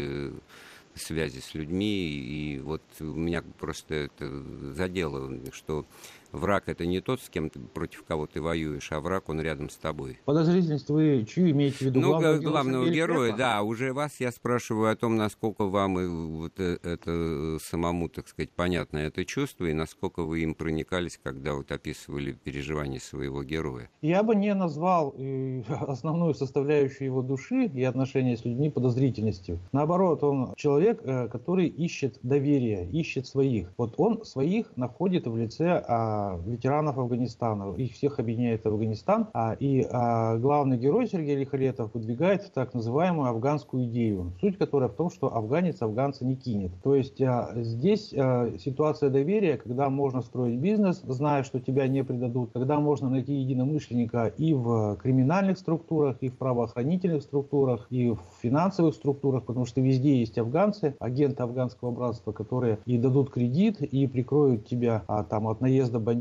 связи 1.01 1.41
с 1.41 1.55
людьми, 1.55 2.09
и 2.09 2.59
вот 2.59 2.83
меня 3.01 3.43
просто 3.59 3.95
это 3.95 4.29
задело, 4.75 5.31
что 5.53 5.87
враг 6.35 6.65
это 6.69 6.87
не 6.87 7.01
тот, 7.01 7.21
с 7.21 7.29
кем 7.29 7.51
ты, 7.51 7.61
против 7.61 8.05
кого 8.05 8.27
ты 8.27 8.43
воюешь, 8.43 8.91
а 8.93 9.01
враг 9.01 9.29
он 9.29 9.41
рядом 9.41 9.71
с 9.71 9.77
тобой. 9.77 10.19
Подозрительность 10.25 10.89
вы 10.91 11.25
чью 11.29 11.51
имеете 11.51 11.77
в 11.77 11.83
виду? 11.83 12.01
Ну, 12.01 12.09
главного, 12.09 12.39
главного 12.39 12.85
героя, 12.91 13.29
героя 13.31 13.37
да. 13.37 13.63
Уже 13.63 13.93
вас 13.93 14.21
я 14.21 14.31
спрашиваю 14.33 14.91
о 14.91 14.97
том, 14.97 15.17
насколько 15.17 15.65
вам 15.65 16.39
вот 16.39 16.59
э, 16.59 16.79
это 16.83 17.59
самому, 17.61 18.09
так 18.09 18.29
сказать, 18.29 18.51
понятно 18.51 18.99
это 18.99 19.25
чувство, 19.25 19.67
и 19.67 19.73
насколько 19.73 20.23
вы 20.23 20.41
им 20.41 20.55
проникались, 20.55 21.19
когда 21.23 21.55
вот 21.55 21.73
описывали 21.73 22.33
переживания 22.33 23.01
своего 23.01 23.43
героя. 23.43 23.89
Я 24.03 24.23
бы 24.23 24.35
не 24.35 24.53
назвал 24.55 25.15
э, 25.17 25.63
основную 25.69 26.35
составляющую 26.35 27.07
его 27.07 27.23
души 27.23 27.67
и 27.67 27.85
отношения 27.85 28.37
с 28.37 28.45
людьми 28.45 28.71
подозрительностью. 28.71 29.61
Наоборот, 29.73 30.23
он 30.23 30.55
человек, 30.57 31.01
э, 31.05 31.29
который 31.29 31.67
ищет 31.67 32.19
доверие, 32.23 32.89
ищет 32.91 33.27
своих. 33.27 33.73
Вот 33.77 33.95
он 33.99 34.25
своих 34.25 34.77
находит 34.77 35.27
в 35.27 35.37
лице 35.37 35.83
а, 35.87 36.24
ветеранов 36.45 36.99
Афганистана. 36.99 37.75
Их 37.77 37.93
всех 37.93 38.19
объединяет 38.19 38.67
Афганистан. 38.67 39.29
А, 39.33 39.57
и 39.59 39.87
а, 39.91 40.37
главный 40.37 40.77
герой 40.79 41.07
Сергей 41.07 41.37
Лихолетов 41.37 41.91
выдвигает 41.95 42.53
так 42.53 42.75
называемую 42.75 43.29
афганскую 43.29 43.85
идею, 43.85 44.33
суть 44.41 44.59
которой 44.59 44.89
в 44.89 44.95
том, 44.95 45.11
что 45.11 45.35
афганец 45.35 45.83
афганца 45.83 46.25
не 46.25 46.37
кинет. 46.37 46.73
То 46.83 46.95
есть 46.95 47.21
а, 47.21 47.51
здесь 47.57 48.09
ситуация 48.09 49.11
доверия, 49.11 49.57
когда 49.57 49.89
можно 49.89 50.23
строить 50.23 50.59
бизнес, 50.59 51.01
зная, 51.03 51.43
что 51.43 51.61
тебя 51.61 51.87
не 51.89 52.05
предадут, 52.05 52.51
когда 52.53 52.79
можно 52.81 53.09
найти 53.09 53.35
единомышленника 53.35 54.27
и 54.39 54.55
в 54.55 54.97
криминальных 55.03 55.59
структурах, 55.59 56.17
и 56.21 56.29
в 56.29 56.37
правоохранительных 56.37 57.23
структурах, 57.23 57.87
и 57.91 58.11
в 58.11 58.19
финансовых 58.43 58.95
структурах, 58.95 59.45
потому 59.45 59.67
что 59.67 59.81
везде 59.81 60.19
есть 60.19 60.39
афганцы, 60.39 60.95
агенты 60.99 61.43
афганского 61.43 61.91
братства, 61.91 62.33
которые 62.33 62.79
и 62.87 62.99
дадут 62.99 63.31
кредит, 63.31 63.81
и 63.81 64.07
прикроют 64.07 64.67
тебя 64.67 65.03
там 65.31 65.49
от 65.49 65.61
наезда 65.61 65.99
бандитов, 65.99 66.14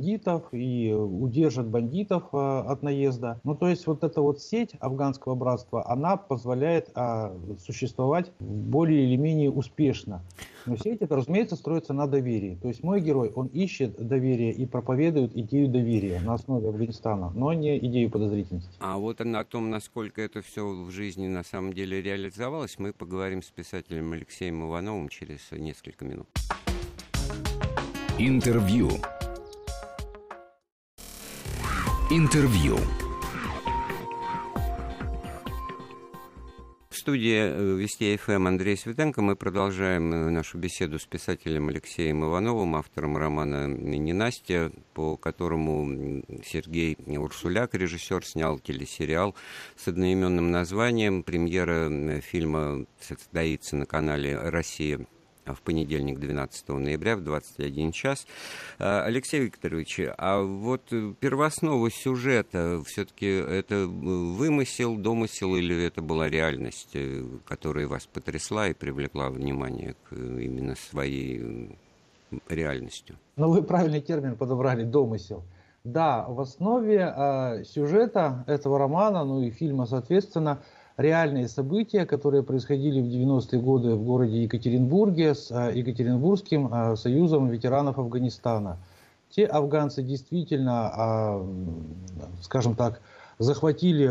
и 0.52 0.94
удержат 0.94 1.68
бандитов 1.68 2.24
а, 2.32 2.62
от 2.62 2.84
наезда. 2.84 3.40
Ну, 3.44 3.56
то 3.56 3.68
есть 3.68 3.88
вот 3.88 4.04
эта 4.04 4.22
вот 4.22 4.42
сеть 4.42 4.72
афганского 4.80 5.36
братства, 5.36 5.90
она 5.90 6.18
позволяет 6.18 6.90
а, 6.96 7.36
существовать 7.60 8.32
более 8.40 9.06
или 9.06 9.16
менее 9.16 9.52
успешно. 9.52 10.22
Но 10.66 10.78
сеть 10.78 11.02
это, 11.02 11.16
разумеется, 11.16 11.56
строится 11.56 11.94
на 11.94 12.08
доверии. 12.08 12.58
То 12.62 12.70
есть 12.70 12.84
мой 12.84 13.02
герой, 13.02 13.32
он 13.36 13.48
ищет 13.48 13.96
доверие 13.96 14.54
и 14.54 14.66
проповедует 14.66 15.36
идею 15.36 15.68
доверия 15.68 16.22
на 16.22 16.36
основе 16.36 16.70
Афганистана, 16.70 17.32
но 17.36 17.52
не 17.54 17.78
идею 17.78 18.10
подозрительности. 18.10 18.72
А 18.80 18.98
вот 18.98 19.20
о 19.22 19.44
том, 19.44 19.70
насколько 19.70 20.22
это 20.22 20.42
все 20.42 20.66
в 20.68 20.90
жизни 20.92 21.28
на 21.28 21.44
самом 21.44 21.74
деле 21.74 22.02
реализовалось, 22.02 22.80
мы 22.80 22.94
поговорим 22.94 23.42
с 23.42 23.50
писателем 23.52 24.14
Алексеем 24.14 24.66
Ивановым 24.68 25.10
через 25.10 25.52
несколько 25.52 26.06
минут. 26.06 26.28
Интервью. 28.18 28.92
Интервью. 32.10 32.78
студии 37.04 37.36
э, 37.36 37.76
Вести 37.76 38.16
ФМ 38.16 38.48
Андрей 38.48 38.78
Светенко 38.78 39.22
мы 39.22 39.36
продолжаем 39.36 40.14
э, 40.14 40.30
нашу 40.30 40.58
беседу 40.58 41.00
с 41.00 41.06
писателем 41.06 41.68
Алексеем 41.68 42.24
Ивановым, 42.24 42.78
автором 42.78 43.18
романа 43.18 43.68
«Ненастья», 43.68 44.72
по 44.94 45.18
которому 45.18 46.24
Сергей 46.46 46.96
Урсуляк, 47.06 47.76
режиссер, 47.76 48.26
снял 48.26 48.58
телесериал 48.58 49.36
с 49.76 49.90
одноименным 49.90 50.50
названием. 50.50 51.24
Премьера 51.24 52.22
фильма 52.22 52.86
состоится 53.02 53.76
на 53.76 53.86
канале 53.86 54.40
«Россия 54.40 55.06
в 55.46 55.62
понедельник, 55.62 56.20
12 56.20 56.70
ноября 56.70 57.18
в 57.18 57.24
21 57.24 57.92
час. 57.92 58.26
А, 58.80 59.04
Алексей 59.04 59.42
Викторович, 59.42 60.02
а 60.18 60.42
вот 60.42 60.82
первооснова 61.20 61.90
сюжета, 61.92 62.82
все-таки 62.86 63.28
это 63.28 63.88
вымысел, 63.88 64.96
домысел 64.96 65.56
или 65.56 65.84
это 65.84 66.02
была 66.02 66.30
реальность, 66.30 66.92
э, 66.94 67.24
которая 67.46 67.88
вас 67.88 68.06
потрясла 68.06 68.70
и 68.70 68.74
привлекла 68.74 69.30
внимание 69.30 69.96
к 70.10 70.16
именно 70.16 70.76
своей 70.76 71.76
реальностью? 72.50 73.18
Ну, 73.36 73.52
вы 73.52 73.64
правильный 73.64 74.02
термин 74.02 74.36
подобрали, 74.36 74.84
домысел. 74.84 75.44
Да, 75.84 76.26
в 76.28 76.40
основе 76.40 77.14
э, 77.14 77.64
сюжета 77.66 78.46
этого 78.48 78.80
романа, 78.80 79.26
ну 79.26 79.42
и 79.42 79.52
фильма, 79.52 79.86
соответственно, 79.86 80.64
реальные 80.98 81.48
события, 81.48 82.06
которые 82.06 82.44
происходили 82.44 83.02
в 83.02 83.06
90-е 83.06 83.60
годы 83.60 83.96
в 83.96 84.04
городе 84.04 84.44
Екатеринбурге 84.44 85.34
с 85.36 85.52
а, 85.52 85.72
Екатеринбургским 85.72 86.70
а, 86.72 86.96
союзом 86.96 87.50
ветеранов 87.50 87.98
Афганистана. 87.98 88.78
Те 89.30 89.46
афганцы 89.46 90.04
действительно, 90.04 90.92
а, 90.94 91.46
скажем 92.42 92.76
так, 92.76 93.02
захватили 93.40 94.06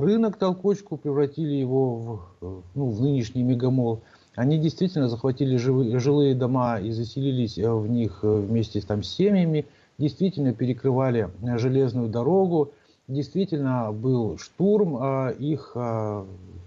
рынок 0.00 0.36
толкочку, 0.36 0.96
превратили 0.96 1.54
его 1.54 2.20
в, 2.40 2.62
ну, 2.74 2.90
в 2.90 3.00
нынешний 3.00 3.44
мегамол. 3.44 4.02
Они 4.34 4.58
действительно 4.58 5.08
захватили 5.08 5.56
жилые 5.56 6.34
дома 6.34 6.80
и 6.80 6.90
заселились 6.90 7.56
в 7.56 7.86
них 7.86 8.18
вместе 8.22 8.80
там, 8.80 9.04
с 9.04 9.08
семьями, 9.08 9.66
действительно 9.98 10.52
перекрывали 10.52 11.30
железную 11.56 12.08
дорогу, 12.08 12.72
действительно 13.08 13.92
был 13.92 14.38
штурм 14.38 14.96
а, 15.00 15.30
их, 15.30 15.72
а, 15.74 16.26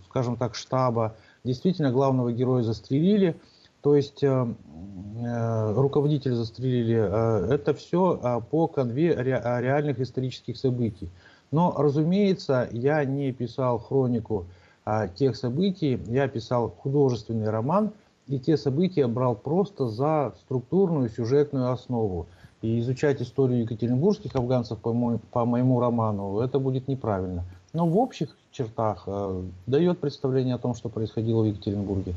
скажем 0.10 0.38
так, 0.38 0.56
штаба. 0.56 1.16
Действительно, 1.44 1.92
главного 1.92 2.32
героя 2.32 2.64
застрелили. 2.64 3.36
То 3.82 3.96
есть 3.96 4.24
э, 4.24 4.28
э, 4.28 5.74
руководителя 5.74 6.36
застрелили. 6.36 6.98
Э, 7.00 7.54
это 7.54 7.74
все 7.74 8.44
по 8.52 8.68
конве 8.68 9.16
реальных 9.16 10.00
исторических 10.00 10.58
событий. 10.58 11.10
Но, 11.52 11.74
разумеется, 11.78 12.68
я 12.72 13.04
не 13.06 13.32
писал 13.32 13.80
хронику 13.80 14.46
тех 15.16 15.36
событий, 15.36 16.00
я 16.08 16.28
писал 16.28 16.70
художественный 16.70 17.50
роман, 17.50 17.92
и 18.28 18.40
те 18.40 18.58
события 18.58 19.08
брал 19.08 19.36
просто 19.36 19.88
за 19.88 20.34
структурную 20.42 21.10
сюжетную 21.10 21.72
основу. 21.72 22.28
И 22.62 22.80
изучать 22.80 23.22
историю 23.22 23.62
екатеринбургских 23.62 24.36
афганцев 24.36 24.80
по, 24.80 24.92
мой, 24.92 25.20
по 25.32 25.46
моему 25.46 25.80
роману, 25.80 26.40
это 26.40 26.60
будет 26.60 26.88
неправильно. 26.88 27.46
Но 27.72 27.88
в 27.88 27.98
общих 27.98 28.36
чертах 28.52 29.04
э, 29.08 29.44
дает 29.66 30.00
представление 30.00 30.56
о 30.56 30.58
том, 30.58 30.74
что 30.76 30.90
происходило 30.90 31.44
в 31.44 31.46
Екатеринбурге. 31.46 32.14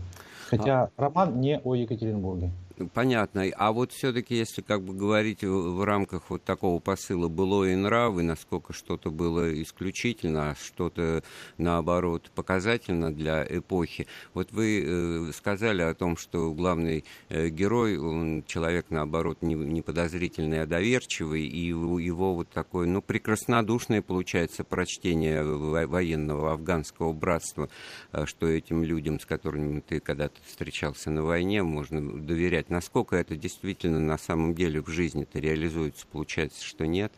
Хотя 0.48 0.84
а... 0.84 0.90
роман 0.96 1.40
не 1.40 1.60
о 1.62 1.74
Екатеринбурге. 1.74 2.50
Понятно. 2.94 3.44
А 3.56 3.72
вот 3.72 3.92
все-таки, 3.92 4.36
если 4.36 4.62
как 4.62 4.82
бы 4.82 4.94
говорить 4.94 5.42
в, 5.42 5.76
в 5.76 5.84
рамках 5.84 6.30
вот 6.30 6.44
такого 6.44 6.80
посыла 6.80 7.28
было 7.28 7.64
и 7.64 7.74
нравы, 7.74 8.22
насколько 8.22 8.72
что-то 8.72 9.10
было 9.10 9.62
исключительно, 9.62 10.50
а 10.50 10.54
что-то, 10.54 11.22
наоборот, 11.58 12.30
показательно 12.34 13.12
для 13.12 13.46
эпохи. 13.48 14.06
Вот 14.34 14.52
вы 14.52 14.84
э, 14.84 15.32
сказали 15.32 15.82
о 15.82 15.94
том, 15.94 16.16
что 16.16 16.52
главный 16.52 17.04
э, 17.28 17.48
герой, 17.48 17.98
он 17.98 18.44
человек, 18.46 18.86
наоборот, 18.90 19.42
не, 19.42 19.54
не 19.54 19.82
подозрительный, 19.82 20.62
а 20.62 20.66
доверчивый, 20.66 21.46
и 21.46 21.66
его 21.68 22.34
вот 22.34 22.48
такое, 22.50 22.86
ну, 22.86 23.02
прекраснодушное, 23.02 24.02
получается, 24.02 24.64
прочтение 24.64 25.42
военного 25.44 26.52
афганского 26.52 27.12
братства, 27.12 27.68
э, 28.12 28.26
что 28.26 28.46
этим 28.46 28.82
людям, 28.84 29.20
с 29.20 29.26
которыми 29.26 29.80
ты 29.80 30.00
когда-то 30.00 30.40
встречался 30.46 31.10
на 31.10 31.22
войне, 31.22 31.62
можно 31.62 32.00
доверять 32.00 32.61
насколько 32.70 33.16
это 33.16 33.36
действительно 33.36 34.00
на 34.00 34.18
самом 34.18 34.54
деле 34.54 34.82
в 34.82 34.88
жизни-то 34.88 35.38
реализуется, 35.38 36.06
получается, 36.10 36.64
что 36.64 36.86
нет, 36.86 37.12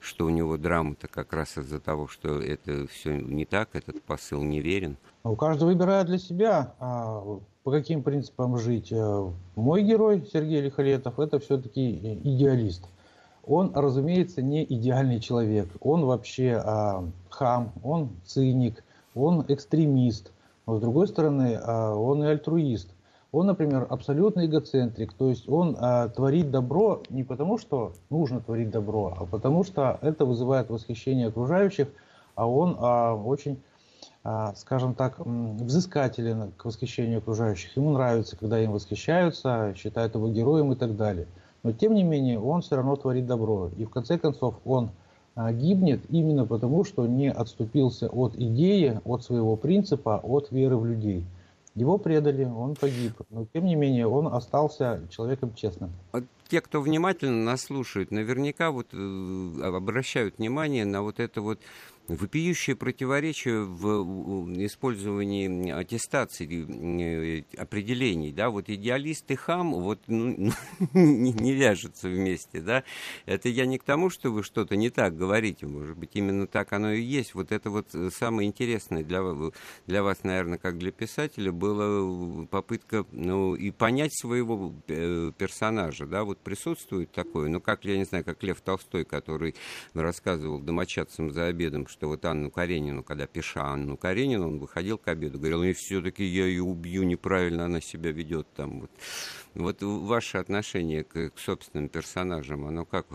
что 0.00 0.26
у 0.26 0.30
него 0.30 0.56
драма-то 0.56 1.08
как 1.08 1.32
раз 1.32 1.58
из-за 1.58 1.80
того, 1.80 2.08
что 2.08 2.40
это 2.40 2.86
все 2.88 3.16
не 3.16 3.44
так, 3.44 3.70
этот 3.74 4.02
посыл 4.02 4.42
неверен. 4.42 4.96
У 5.24 5.36
каждого 5.36 5.68
выбирает 5.68 6.06
для 6.06 6.18
себя, 6.18 6.74
а, 6.78 7.40
по 7.62 7.70
каким 7.70 8.02
принципам 8.02 8.58
жить. 8.58 8.90
Э, 8.90 9.30
мой 9.54 9.82
герой 9.82 10.26
Сергей 10.32 10.60
Лихолетов 10.60 11.18
это 11.18 11.38
все-таки 11.38 12.18
идеалист. 12.24 12.84
Он, 13.44 13.72
разумеется, 13.74 14.42
не 14.42 14.64
идеальный 14.64 15.20
человек. 15.20 15.68
Он 15.80 16.04
вообще 16.04 16.60
а, 16.64 17.04
хам, 17.28 17.72
он 17.82 18.10
циник, 18.24 18.82
он 19.14 19.44
экстремист. 19.48 20.30
Но 20.66 20.76
с 20.76 20.80
другой 20.80 21.08
стороны, 21.08 21.58
а, 21.62 21.94
он 21.94 22.22
и 22.22 22.26
альтруист. 22.26 22.88
Он, 23.32 23.46
например, 23.46 23.86
абсолютный 23.88 24.46
эгоцентрик, 24.46 25.12
то 25.12 25.28
есть 25.28 25.48
он 25.48 25.76
э, 25.80 26.08
творит 26.08 26.50
добро 26.50 27.02
не 27.10 27.22
потому, 27.22 27.58
что 27.58 27.92
нужно 28.10 28.40
творить 28.40 28.70
добро, 28.70 29.16
а 29.16 29.24
потому 29.24 29.62
что 29.62 29.98
это 30.02 30.24
вызывает 30.24 30.68
восхищение 30.68 31.28
окружающих, 31.28 31.88
а 32.34 32.48
он 32.48 32.74
э, 32.74 33.12
очень, 33.22 33.62
э, 34.24 34.52
скажем 34.56 34.94
так, 34.94 35.20
взыскателен 35.20 36.50
к 36.56 36.64
восхищению 36.64 37.18
окружающих. 37.18 37.76
Ему 37.76 37.92
нравится, 37.92 38.36
когда 38.36 38.58
им 38.58 38.72
восхищаются, 38.72 39.74
считают 39.76 40.16
его 40.16 40.28
героем 40.28 40.72
и 40.72 40.76
так 40.76 40.96
далее. 40.96 41.28
Но 41.62 41.70
тем 41.70 41.94
не 41.94 42.02
менее 42.02 42.40
он 42.40 42.62
все 42.62 42.74
равно 42.74 42.96
творит 42.96 43.26
добро. 43.26 43.70
И 43.76 43.84
в 43.84 43.90
конце 43.90 44.18
концов 44.18 44.56
он 44.64 44.90
э, 45.36 45.52
гибнет 45.52 46.00
именно 46.08 46.46
потому, 46.46 46.82
что 46.82 47.06
не 47.06 47.30
отступился 47.30 48.08
от 48.08 48.34
идеи, 48.34 49.00
от 49.04 49.22
своего 49.22 49.54
принципа, 49.54 50.18
от 50.20 50.50
веры 50.50 50.76
в 50.76 50.84
людей. 50.84 51.24
Его 51.74 51.98
предали, 51.98 52.44
он 52.44 52.74
погиб. 52.74 53.12
Но 53.30 53.46
тем 53.52 53.64
не 53.64 53.76
менее, 53.76 54.06
он 54.06 54.26
остался 54.26 55.02
человеком 55.10 55.54
честным. 55.54 55.92
Вот 56.12 56.24
те, 56.48 56.60
кто 56.60 56.80
внимательно 56.80 57.44
нас 57.44 57.62
слушает, 57.62 58.10
наверняка 58.10 58.70
вот 58.72 58.88
э, 58.92 59.60
обращают 59.62 60.38
внимание 60.38 60.84
на 60.84 61.02
вот 61.02 61.20
это 61.20 61.40
вот 61.40 61.60
вопиющее 62.16 62.76
противоречие 62.76 63.64
в 63.64 64.64
использовании 64.64 65.70
аттестаций, 65.70 66.46
э, 66.46 67.44
определений, 67.56 68.32
да, 68.32 68.50
вот 68.50 68.68
идеалист 68.68 69.30
и 69.30 69.36
хам, 69.36 69.72
вот 69.74 70.00
ну, 70.06 70.52
не, 70.94 71.32
не 71.32 71.52
вяжутся 71.52 72.08
вместе, 72.08 72.60
да, 72.60 72.84
это 73.26 73.48
я 73.48 73.66
не 73.66 73.78
к 73.78 73.84
тому, 73.84 74.10
что 74.10 74.30
вы 74.30 74.42
что-то 74.42 74.76
не 74.76 74.90
так 74.90 75.16
говорите, 75.16 75.66
может 75.66 75.96
быть, 75.96 76.10
именно 76.14 76.46
так 76.46 76.72
оно 76.72 76.92
и 76.92 77.02
есть, 77.02 77.34
вот 77.34 77.52
это 77.52 77.70
вот 77.70 77.94
самое 78.12 78.48
интересное 78.48 79.04
для, 79.04 79.22
для 79.86 80.02
вас, 80.02 80.24
наверное, 80.24 80.58
как 80.58 80.78
для 80.78 80.90
писателя, 80.90 81.52
была 81.52 82.46
попытка, 82.46 83.06
ну, 83.12 83.54
и 83.54 83.70
понять 83.70 84.14
своего 84.18 84.74
э, 84.88 85.32
персонажа, 85.36 86.06
да, 86.06 86.24
вот 86.24 86.38
присутствует 86.38 87.12
такое, 87.12 87.48
ну, 87.48 87.60
как, 87.60 87.84
я 87.84 87.96
не 87.96 88.04
знаю, 88.04 88.24
как 88.24 88.42
Лев 88.42 88.60
Толстой, 88.60 89.04
который 89.04 89.54
рассказывал 89.94 90.58
домочадцам 90.58 91.30
за 91.30 91.46
обедом, 91.46 91.86
что 91.86 91.99
вот 92.06 92.24
Анну 92.24 92.50
Каренину, 92.50 93.02
когда 93.02 93.26
пиша 93.26 93.64
Анну 93.64 93.96
Каренину, 93.96 94.48
он 94.48 94.58
выходил 94.58 94.98
к 94.98 95.08
обеду, 95.08 95.38
говорил, 95.38 95.62
и 95.62 95.72
все-таки 95.72 96.24
я 96.24 96.46
ее 96.46 96.62
убью, 96.62 97.02
неправильно 97.04 97.64
она 97.66 97.80
себя 97.80 98.10
ведет 98.10 98.46
там. 98.54 98.80
Вот, 98.80 98.90
вот 99.54 99.82
ваше 99.82 100.38
отношение 100.38 101.04
к, 101.04 101.30
к 101.30 101.38
собственным 101.38 101.88
персонажам, 101.88 102.66
оно 102.66 102.84
как, 102.84 103.06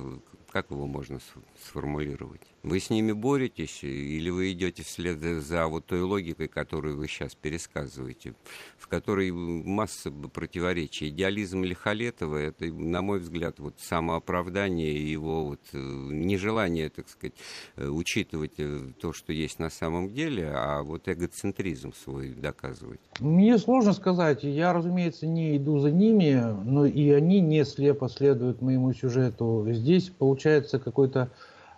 как 0.52 0.72
его 0.72 0.88
можно 0.88 1.20
сформулировать? 1.64 2.55
Вы 2.66 2.80
с 2.80 2.90
ними 2.90 3.12
боретесь 3.12 3.84
или 3.84 4.32
вы 4.32 4.52
идете 4.52 4.82
вслед 4.82 5.20
за 5.20 5.68
вот 5.68 5.86
той 5.86 6.02
логикой, 6.02 6.48
которую 6.48 6.98
вы 6.98 7.08
сейчас 7.08 7.36
пересказываете, 7.36 8.34
в 8.80 8.88
которой 8.88 9.32
масса 9.32 10.10
противоречий. 10.10 11.10
Идеализм 11.10 11.64
Лихолетова– 11.64 12.38
это, 12.38 12.66
на 12.66 13.04
мой 13.04 13.20
взгляд, 13.20 13.60
вот 13.60 13.76
самооправдание 13.80 15.12
его 15.12 15.46
вот 15.46 15.60
э, 15.74 15.78
нежелание, 15.78 16.90
так 16.90 17.08
сказать, 17.08 17.36
э, 17.76 17.88
учитывать 17.88 18.54
э, 18.58 18.80
то, 19.00 19.14
что 19.14 19.32
есть 19.32 19.60
на 19.60 19.70
самом 19.70 20.12
деле, 20.12 20.50
а 20.52 20.82
вот 20.82 21.08
эгоцентризм 21.08 21.94
свой 21.94 22.30
доказывать. 22.30 23.00
Мне 23.20 23.60
сложно 23.60 23.94
сказать. 23.94 24.42
Я, 24.42 24.74
разумеется, 24.74 25.28
не 25.28 25.58
иду 25.58 25.78
за 25.78 25.92
ними, 25.92 26.42
но 26.66 26.88
и 26.88 27.12
они 27.12 27.42
не 27.42 27.64
слепо 27.64 28.10
следуют 28.10 28.64
моему 28.64 28.92
сюжету. 28.92 29.68
Здесь 29.70 30.10
получается 30.10 30.80
какой-то 30.80 31.30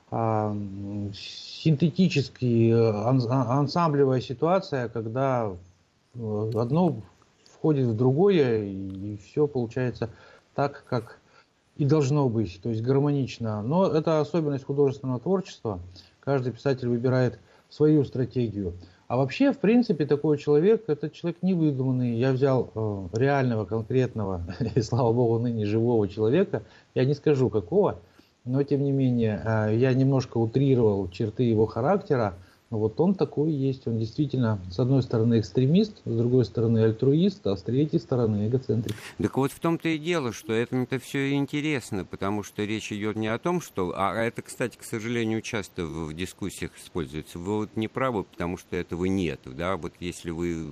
а, 0.10 0.56
синтетический 1.13 2.72
э, 2.72 2.76
а, 2.76 3.60
ансамблевая 3.60 4.22
ситуация, 4.22 4.88
когда 4.88 5.52
э, 6.15 6.52
одно 6.56 7.02
входит 7.52 7.88
в 7.88 7.98
другое, 7.98 8.63
и 8.63 9.17
все 9.17 9.48
получается 9.48 10.10
так, 10.56 10.86
как 10.88 11.20
и 11.76 11.86
должно 11.86 12.30
быть, 12.30 12.60
то 12.62 12.70
есть 12.70 12.82
гармонично. 12.82 13.62
Но 13.62 13.86
это 13.86 14.22
особенность 14.22 14.65
художественного 14.65 15.20
творчества. 15.20 15.80
Каждый 16.22 16.54
писатель 16.54 16.88
выбирает 16.88 17.39
свою 17.70 18.06
стратегию. 18.06 18.74
А 19.08 19.17
вообще, 19.17 19.52
в 19.52 19.60
принципе, 19.60 20.06
такой 20.06 20.38
человек, 20.38 20.84
это 20.88 21.10
человек 21.10 21.38
невыдуманный. 21.41 22.17
Я 22.17 22.32
взял 22.32 22.72
э, 22.74 23.08
реального, 23.13 23.65
конкретного, 23.65 24.41
и 24.76 24.82
слава 24.82 25.12
богу, 25.12 25.39
ныне 25.39 25.65
живого 25.65 26.08
человека. 26.08 26.63
Я 26.96 27.06
не 27.06 27.13
скажу 27.13 27.50
какого, 27.50 28.00
но 28.48 28.64
тем 28.64 28.84
не 28.84 28.92
менее 28.92 29.42
э, 29.44 29.76
я 29.76 29.94
немножко 29.94 30.38
утрировал 30.38 31.10
черты 31.10 31.44
его 31.44 31.66
характера, 31.68 32.36
вот 32.70 33.00
он 33.00 33.16
такой 33.16 33.52
есть, 33.52 33.88
он 33.88 33.98
действительно, 33.98 34.60
с 34.70 34.80
одной 34.80 35.02
стороны, 35.02 35.40
экстремист, 35.40 36.02
с 36.04 36.18
другой 36.18 36.44
стороны, 36.44 36.80
альтруист, 36.80 37.48
а 37.48 37.56
с 37.56 37.62
третьей 37.62 38.00
стороны, 38.00 38.48
эгоцентрик. 38.48 38.96
Так 39.18 39.38
вот 39.38 39.52
в 39.52 39.60
том-то 39.60 39.88
и 39.88 39.98
дело, 39.98 40.34
что 40.34 40.52
это 40.52 41.00
все 41.00 41.32
интересно, 41.34 42.04
потому 42.04 42.44
что 42.44 42.64
речь 42.66 42.92
идет 42.92 43.16
не 43.16 43.28
о 43.28 43.38
том, 43.38 43.62
что... 43.62 43.94
А 43.96 44.14
это, 44.16 44.42
кстати, 44.42 44.78
к 44.78 44.84
сожалению, 44.84 45.42
часто 45.42 45.86
в 45.86 46.14
дискуссиях 46.14 46.72
используется. 46.78 47.40
Вы 47.40 47.58
вот 47.60 47.70
не 47.76 47.88
правы, 47.88 48.26
потому 48.26 48.58
что 48.58 48.76
этого 48.76 49.06
нет. 49.06 49.40
Да? 49.46 49.78
Вот 49.78 49.94
если 50.02 50.32
вы 50.32 50.68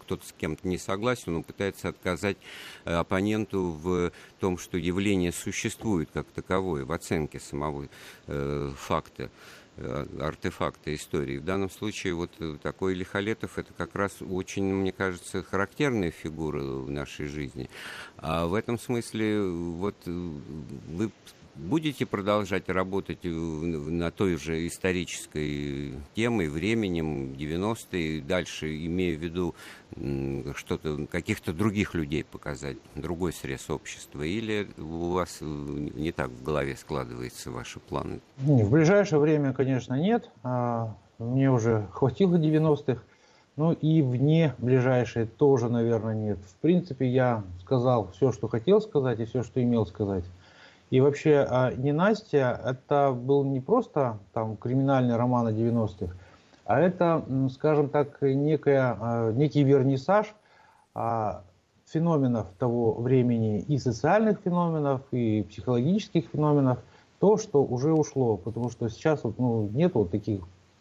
кто-то 0.00 0.26
с 0.26 0.32
кем-то 0.32 0.68
не 0.68 0.76
согласен, 0.76 1.36
он 1.36 1.44
пытается 1.44 1.88
отказать 1.88 2.36
э, 2.84 2.92
оппоненту 2.92 3.70
в 3.70 4.12
том, 4.38 4.58
что 4.58 4.76
явление 4.76 5.32
существует 5.32 6.10
как 6.12 6.26
таковое, 6.26 6.84
в 6.84 6.92
оценке 6.92 7.40
самого 7.40 7.88
э, 8.26 8.72
факта. 8.76 9.30
Э, 9.78 10.04
артефакты 10.20 10.94
истории. 10.94 11.38
В 11.38 11.44
данном 11.44 11.70
случае 11.70 12.12
вот 12.12 12.30
э, 12.40 12.58
такой 12.62 12.92
Лихолетов 12.92 13.56
это 13.56 13.72
как 13.72 13.94
раз 13.94 14.20
очень, 14.20 14.64
мне 14.64 14.92
кажется, 14.92 15.42
характерная 15.42 16.10
фигура 16.10 16.62
в 16.62 16.90
нашей 16.90 17.26
жизни. 17.26 17.70
А 18.18 18.46
в 18.46 18.52
этом 18.52 18.78
смысле 18.78 19.40
вот 19.42 19.96
э, 20.04 20.10
вы 20.10 21.10
будете 21.54 22.06
продолжать 22.06 22.68
работать 22.68 23.20
на 23.24 24.10
той 24.10 24.36
же 24.36 24.66
исторической 24.66 25.94
темой, 26.14 26.48
временем 26.48 27.32
90-е, 27.32 28.22
дальше 28.22 28.74
имея 28.86 29.16
в 29.16 29.20
виду 29.20 29.54
что-то, 30.54 31.06
каких-то 31.06 31.52
других 31.52 31.94
людей 31.94 32.24
показать, 32.24 32.78
другой 32.94 33.32
срез 33.32 33.68
общества, 33.68 34.22
или 34.22 34.68
у 34.78 35.10
вас 35.10 35.38
не 35.42 36.12
так 36.12 36.30
в 36.30 36.42
голове 36.42 36.76
складываются 36.76 37.50
ваши 37.50 37.78
планы? 37.78 38.20
В 38.38 38.70
ближайшее 38.70 39.20
время, 39.20 39.52
конечно, 39.62 39.94
нет. 39.94 40.28
А, 40.42 40.94
мне 41.18 41.48
уже 41.50 41.86
хватило 41.92 42.34
90-х. 42.34 43.00
Ну 43.54 43.72
и 43.72 44.02
вне 44.02 44.54
ближайшее 44.58 45.26
тоже, 45.26 45.68
наверное, 45.68 46.14
нет. 46.14 46.38
В 46.38 46.54
принципе, 46.56 47.06
я 47.06 47.44
сказал 47.60 48.10
все, 48.12 48.32
что 48.32 48.48
хотел 48.48 48.80
сказать 48.80 49.20
и 49.20 49.24
все, 49.24 49.44
что 49.44 49.62
имел 49.62 49.86
сказать. 49.86 50.24
И 50.90 51.00
вообще, 51.00 51.46
а, 51.48 51.72
не 51.72 51.92
Настя, 51.92 52.60
это 52.64 53.12
был 53.12 53.44
не 53.44 53.60
просто 53.60 54.18
там 54.32 54.56
криминальный 54.56 55.14
роман 55.14 55.46
о 55.46 55.52
90-х, 55.52 56.12
а 56.64 56.80
это, 56.80 57.24
скажем 57.52 57.88
так, 57.88 58.20
некая, 58.20 58.96
а, 58.98 59.32
некий 59.32 59.62
вернисаж 59.62 60.34
феноменов 61.86 62.46
того 62.58 62.94
времени, 62.94 63.60
и 63.60 63.78
социальных 63.78 64.40
феноменов, 64.40 65.00
и 65.12 65.42
психологических 65.44 66.24
феноменов, 66.32 66.78
то, 67.22 67.36
что 67.38 67.62
уже 67.62 67.92
ушло. 67.92 68.36
Потому 68.36 68.68
что 68.68 68.88
сейчас 68.88 69.22
вот, 69.22 69.38
ну, 69.38 69.70
нет 69.72 69.94
вот 69.94 70.10
таких 70.10 70.40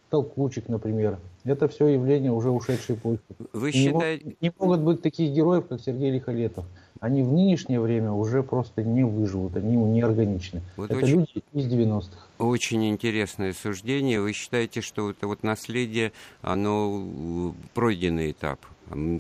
толкучек, 0.10 0.70
например. 0.70 1.20
Это 1.44 1.68
все 1.68 1.86
явления 1.86 2.32
уже 2.32 2.50
ушедшей 2.50 2.96
эпохи. 2.96 3.22
Вы 3.54 3.72
считаете... 3.72 4.26
Не, 4.26 4.36
не 4.42 4.54
могут 4.58 4.80
быть 4.80 5.04
таких 5.04 5.32
героев, 5.32 5.68
как 5.68 5.80
Сергей 5.80 6.10
Лихолетов 6.10 6.66
они 7.02 7.24
в 7.24 7.34
нынешнее 7.34 7.82
время 7.82 8.12
уже 8.12 8.44
просто 8.44 8.84
не 8.84 9.04
выживут, 9.04 9.56
они 9.58 9.76
неорганичны. 9.76 10.62
Вот 10.78 10.92
это 10.92 11.04
очень, 11.04 11.20
люди 11.22 11.44
из 11.52 11.66
90-х. 11.66 12.16
Очень 12.38 12.88
интересное 12.90 13.54
суждение. 13.54 14.22
Вы 14.22 14.34
считаете, 14.34 14.82
что 14.82 15.10
это 15.10 15.26
вот 15.26 15.42
наследие, 15.42 16.12
оно 16.44 17.02
э, 17.04 17.52
пройденный 17.74 18.32
этап? 18.32 18.60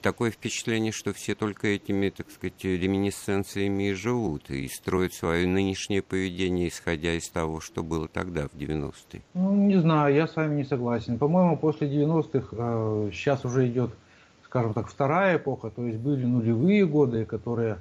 Такое 0.01 0.31
впечатление, 0.31 0.91
что 0.91 1.13
все 1.13 1.35
только 1.35 1.67
этими, 1.67 2.09
так 2.09 2.29
сказать, 2.29 2.63
реминисценциями 2.63 3.89
и 3.89 3.93
живут, 3.93 4.49
и 4.49 4.67
строят 4.67 5.13
свое 5.13 5.47
нынешнее 5.47 6.01
поведение, 6.01 6.67
исходя 6.67 7.13
из 7.13 7.29
того, 7.29 7.59
что 7.59 7.83
было 7.83 8.07
тогда, 8.07 8.47
в 8.47 8.53
90-е. 8.53 9.21
Ну, 9.33 9.55
не 9.55 9.77
знаю, 9.77 10.13
я 10.13 10.27
с 10.27 10.35
вами 10.35 10.55
не 10.55 10.63
согласен. 10.63 11.17
По-моему, 11.17 11.57
после 11.57 11.87
90-х 11.87 12.47
э, 12.51 13.09
сейчас 13.13 13.45
уже 13.45 13.67
идет 13.67 13.91
скажем 14.51 14.73
так, 14.73 14.89
вторая 14.89 15.37
эпоха, 15.37 15.69
то 15.69 15.85
есть 15.85 15.97
были 15.97 16.25
нулевые 16.25 16.85
годы, 16.85 17.23
которые 17.23 17.77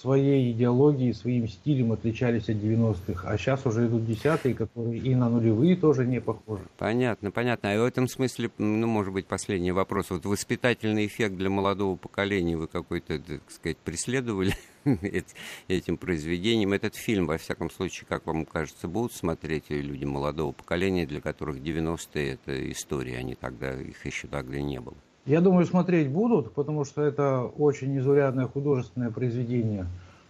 своей 0.00 0.52
идеологией, 0.52 1.14
своим 1.14 1.48
стилем 1.48 1.92
отличались 1.92 2.48
от 2.48 2.56
90-х, 2.56 3.28
а 3.28 3.38
сейчас 3.38 3.64
уже 3.64 3.86
идут 3.86 4.06
десятые, 4.06 4.54
которые 4.54 4.98
и 4.98 5.14
на 5.14 5.28
нулевые 5.28 5.76
тоже 5.76 6.06
не 6.06 6.20
похожи. 6.20 6.62
Понятно, 6.78 7.30
понятно. 7.30 7.72
А 7.72 7.80
в 7.80 7.84
этом 7.84 8.06
смысле, 8.06 8.50
ну, 8.58 8.86
может 8.86 9.12
быть, 9.12 9.26
последний 9.26 9.72
вопрос. 9.72 10.10
Вот 10.10 10.24
воспитательный 10.26 11.06
эффект 11.06 11.36
для 11.36 11.50
молодого 11.50 11.96
поколения 11.96 12.56
вы 12.56 12.66
какой-то, 12.66 13.18
так 13.18 13.50
сказать, 13.50 13.78
преследовали 13.78 14.54
этим 15.68 15.96
произведением? 15.96 16.72
Этот 16.72 16.94
фильм, 16.94 17.26
во 17.26 17.38
всяком 17.38 17.70
случае, 17.70 18.06
как 18.08 18.26
вам 18.26 18.44
кажется, 18.44 18.88
будут 18.88 19.14
смотреть 19.14 19.70
люди 19.70 20.04
молодого 20.04 20.52
поколения, 20.52 21.06
для 21.06 21.20
которых 21.20 21.56
90-е– 21.56 22.32
это 22.44 22.70
история, 22.70 23.18
они 23.18 23.34
тогда, 23.34 23.72
их 23.74 24.04
еще 24.04 24.28
тогда 24.28 24.60
не 24.60 24.80
было? 24.80 24.96
Я 25.26 25.40
думаю, 25.40 25.66
смотреть 25.66 26.08
будут, 26.10 26.52
потому 26.52 26.84
что 26.84 27.02
это 27.02 27.42
очень 27.42 27.94
незаурядное 27.94 28.46
художественное 28.46 29.10
произведение. 29.10 29.86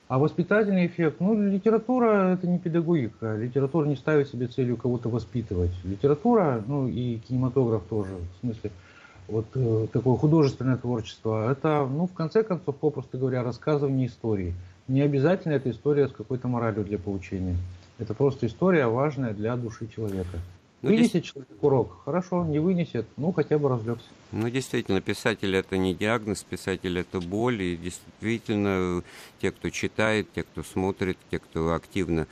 А 0.09 0.19
воспитательный 0.19 0.87
эффект, 0.87 1.21
ну, 1.21 1.41
литература 1.41 2.33
это 2.35 2.49
не 2.49 2.59
педагогика. 2.59 3.37
Литература 3.37 3.87
не 3.87 3.95
ставит 3.95 4.29
себе 4.29 4.49
целью 4.49 4.77
кого-то 4.77 5.09
воспитывать. 5.09 5.71
Литература, 5.85 6.63
ну 6.67 6.89
и 6.89 7.19
кинематограф 7.19 7.85
тоже, 7.89 8.17
в 8.17 8.41
смысле, 8.41 8.73
вот 9.29 9.47
э, 9.55 9.87
такое 9.93 10.17
художественное 10.17 10.77
творчество, 10.77 11.53
это, 11.53 11.87
ну, 11.89 12.09
в 12.09 12.13
конце 12.13 12.43
концов, 12.43 12.77
попросту 12.77 13.19
говоря, 13.19 13.45
рассказывание 13.45 14.09
истории. 14.09 14.55
Не 14.89 15.03
обязательно 15.03 15.53
эта 15.53 15.71
история 15.71 16.09
с 16.09 16.13
какой-то 16.13 16.49
моралью 16.49 16.85
для 16.85 16.99
получения. 16.99 17.57
Это 18.01 18.13
просто 18.13 18.49
история 18.49 18.89
важная 18.89 19.33
для 19.33 19.57
души 19.57 19.87
человека. 19.87 20.39
Ну, 20.83 20.91
вынесет 20.91 21.11
здесь... 21.11 21.25
человек 21.25 21.63
урок? 21.63 22.03
Хорошо, 22.05 22.45
не 22.45 22.59
вынесет, 22.59 23.07
ну 23.17 23.33
хотя 23.33 23.59
бы 23.59 23.69
разлегся. 23.69 24.07
Ну, 24.33 24.49
действительно, 24.49 25.01
писатель 25.03 25.55
это 25.55 25.77
не 25.77 25.95
диагноз, 25.95 26.43
писатель 26.43 26.99
это 26.99 27.21
боль. 27.21 27.63
И 27.63 27.77
действительно, 27.77 29.03
те, 29.41 29.51
кто 29.51 29.69
читает, 29.69 30.29
те, 30.35 30.43
кто 30.43 30.63
смотрит, 30.63 31.19
те, 31.31 31.39
кто 31.39 31.75
активно 31.75 32.27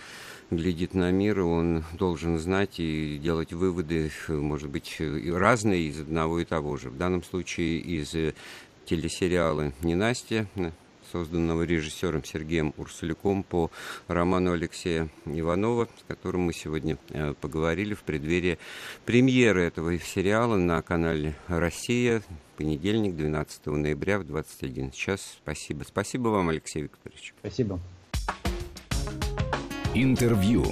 глядит 0.50 0.94
на 0.94 1.10
мир, 1.10 1.40
он 1.40 1.84
должен 1.92 2.38
знать 2.38 2.80
и 2.80 3.18
делать 3.18 3.52
выводы, 3.52 4.10
может 4.28 4.70
быть, 4.70 4.96
разные 4.98 5.88
из 5.88 6.00
одного 6.00 6.40
и 6.40 6.46
того 6.46 6.78
же. 6.78 6.88
В 6.88 6.96
данном 6.96 7.22
случае 7.22 7.78
из 7.80 8.14
телесериала 8.86 9.72
«Ненастья», 9.82 10.46
созданного 11.12 11.62
режиссером 11.62 12.24
Сергеем 12.24 12.74
Урсуляком 12.76 13.42
по 13.42 13.70
роману 14.06 14.52
Алексея 14.52 15.08
Иванова, 15.24 15.88
с 15.98 16.04
которым 16.06 16.42
мы 16.42 16.52
сегодня 16.52 16.98
э, 17.10 17.34
поговорили 17.40 17.94
в 17.94 18.02
преддверии 18.02 18.58
премьеры 19.04 19.62
этого 19.62 19.98
сериала 19.98 20.56
на 20.56 20.80
канале 20.82 21.36
«Россия». 21.48 22.22
Понедельник, 22.56 23.14
12 23.16 23.66
ноября 23.66 24.18
в 24.18 24.24
21 24.24 24.90
час. 24.90 25.38
Спасибо. 25.42 25.84
Спасибо 25.84 26.28
вам, 26.28 26.48
Алексей 26.48 26.82
Викторович. 26.82 27.34
Спасибо. 27.40 27.78
Интервью. 29.94 30.64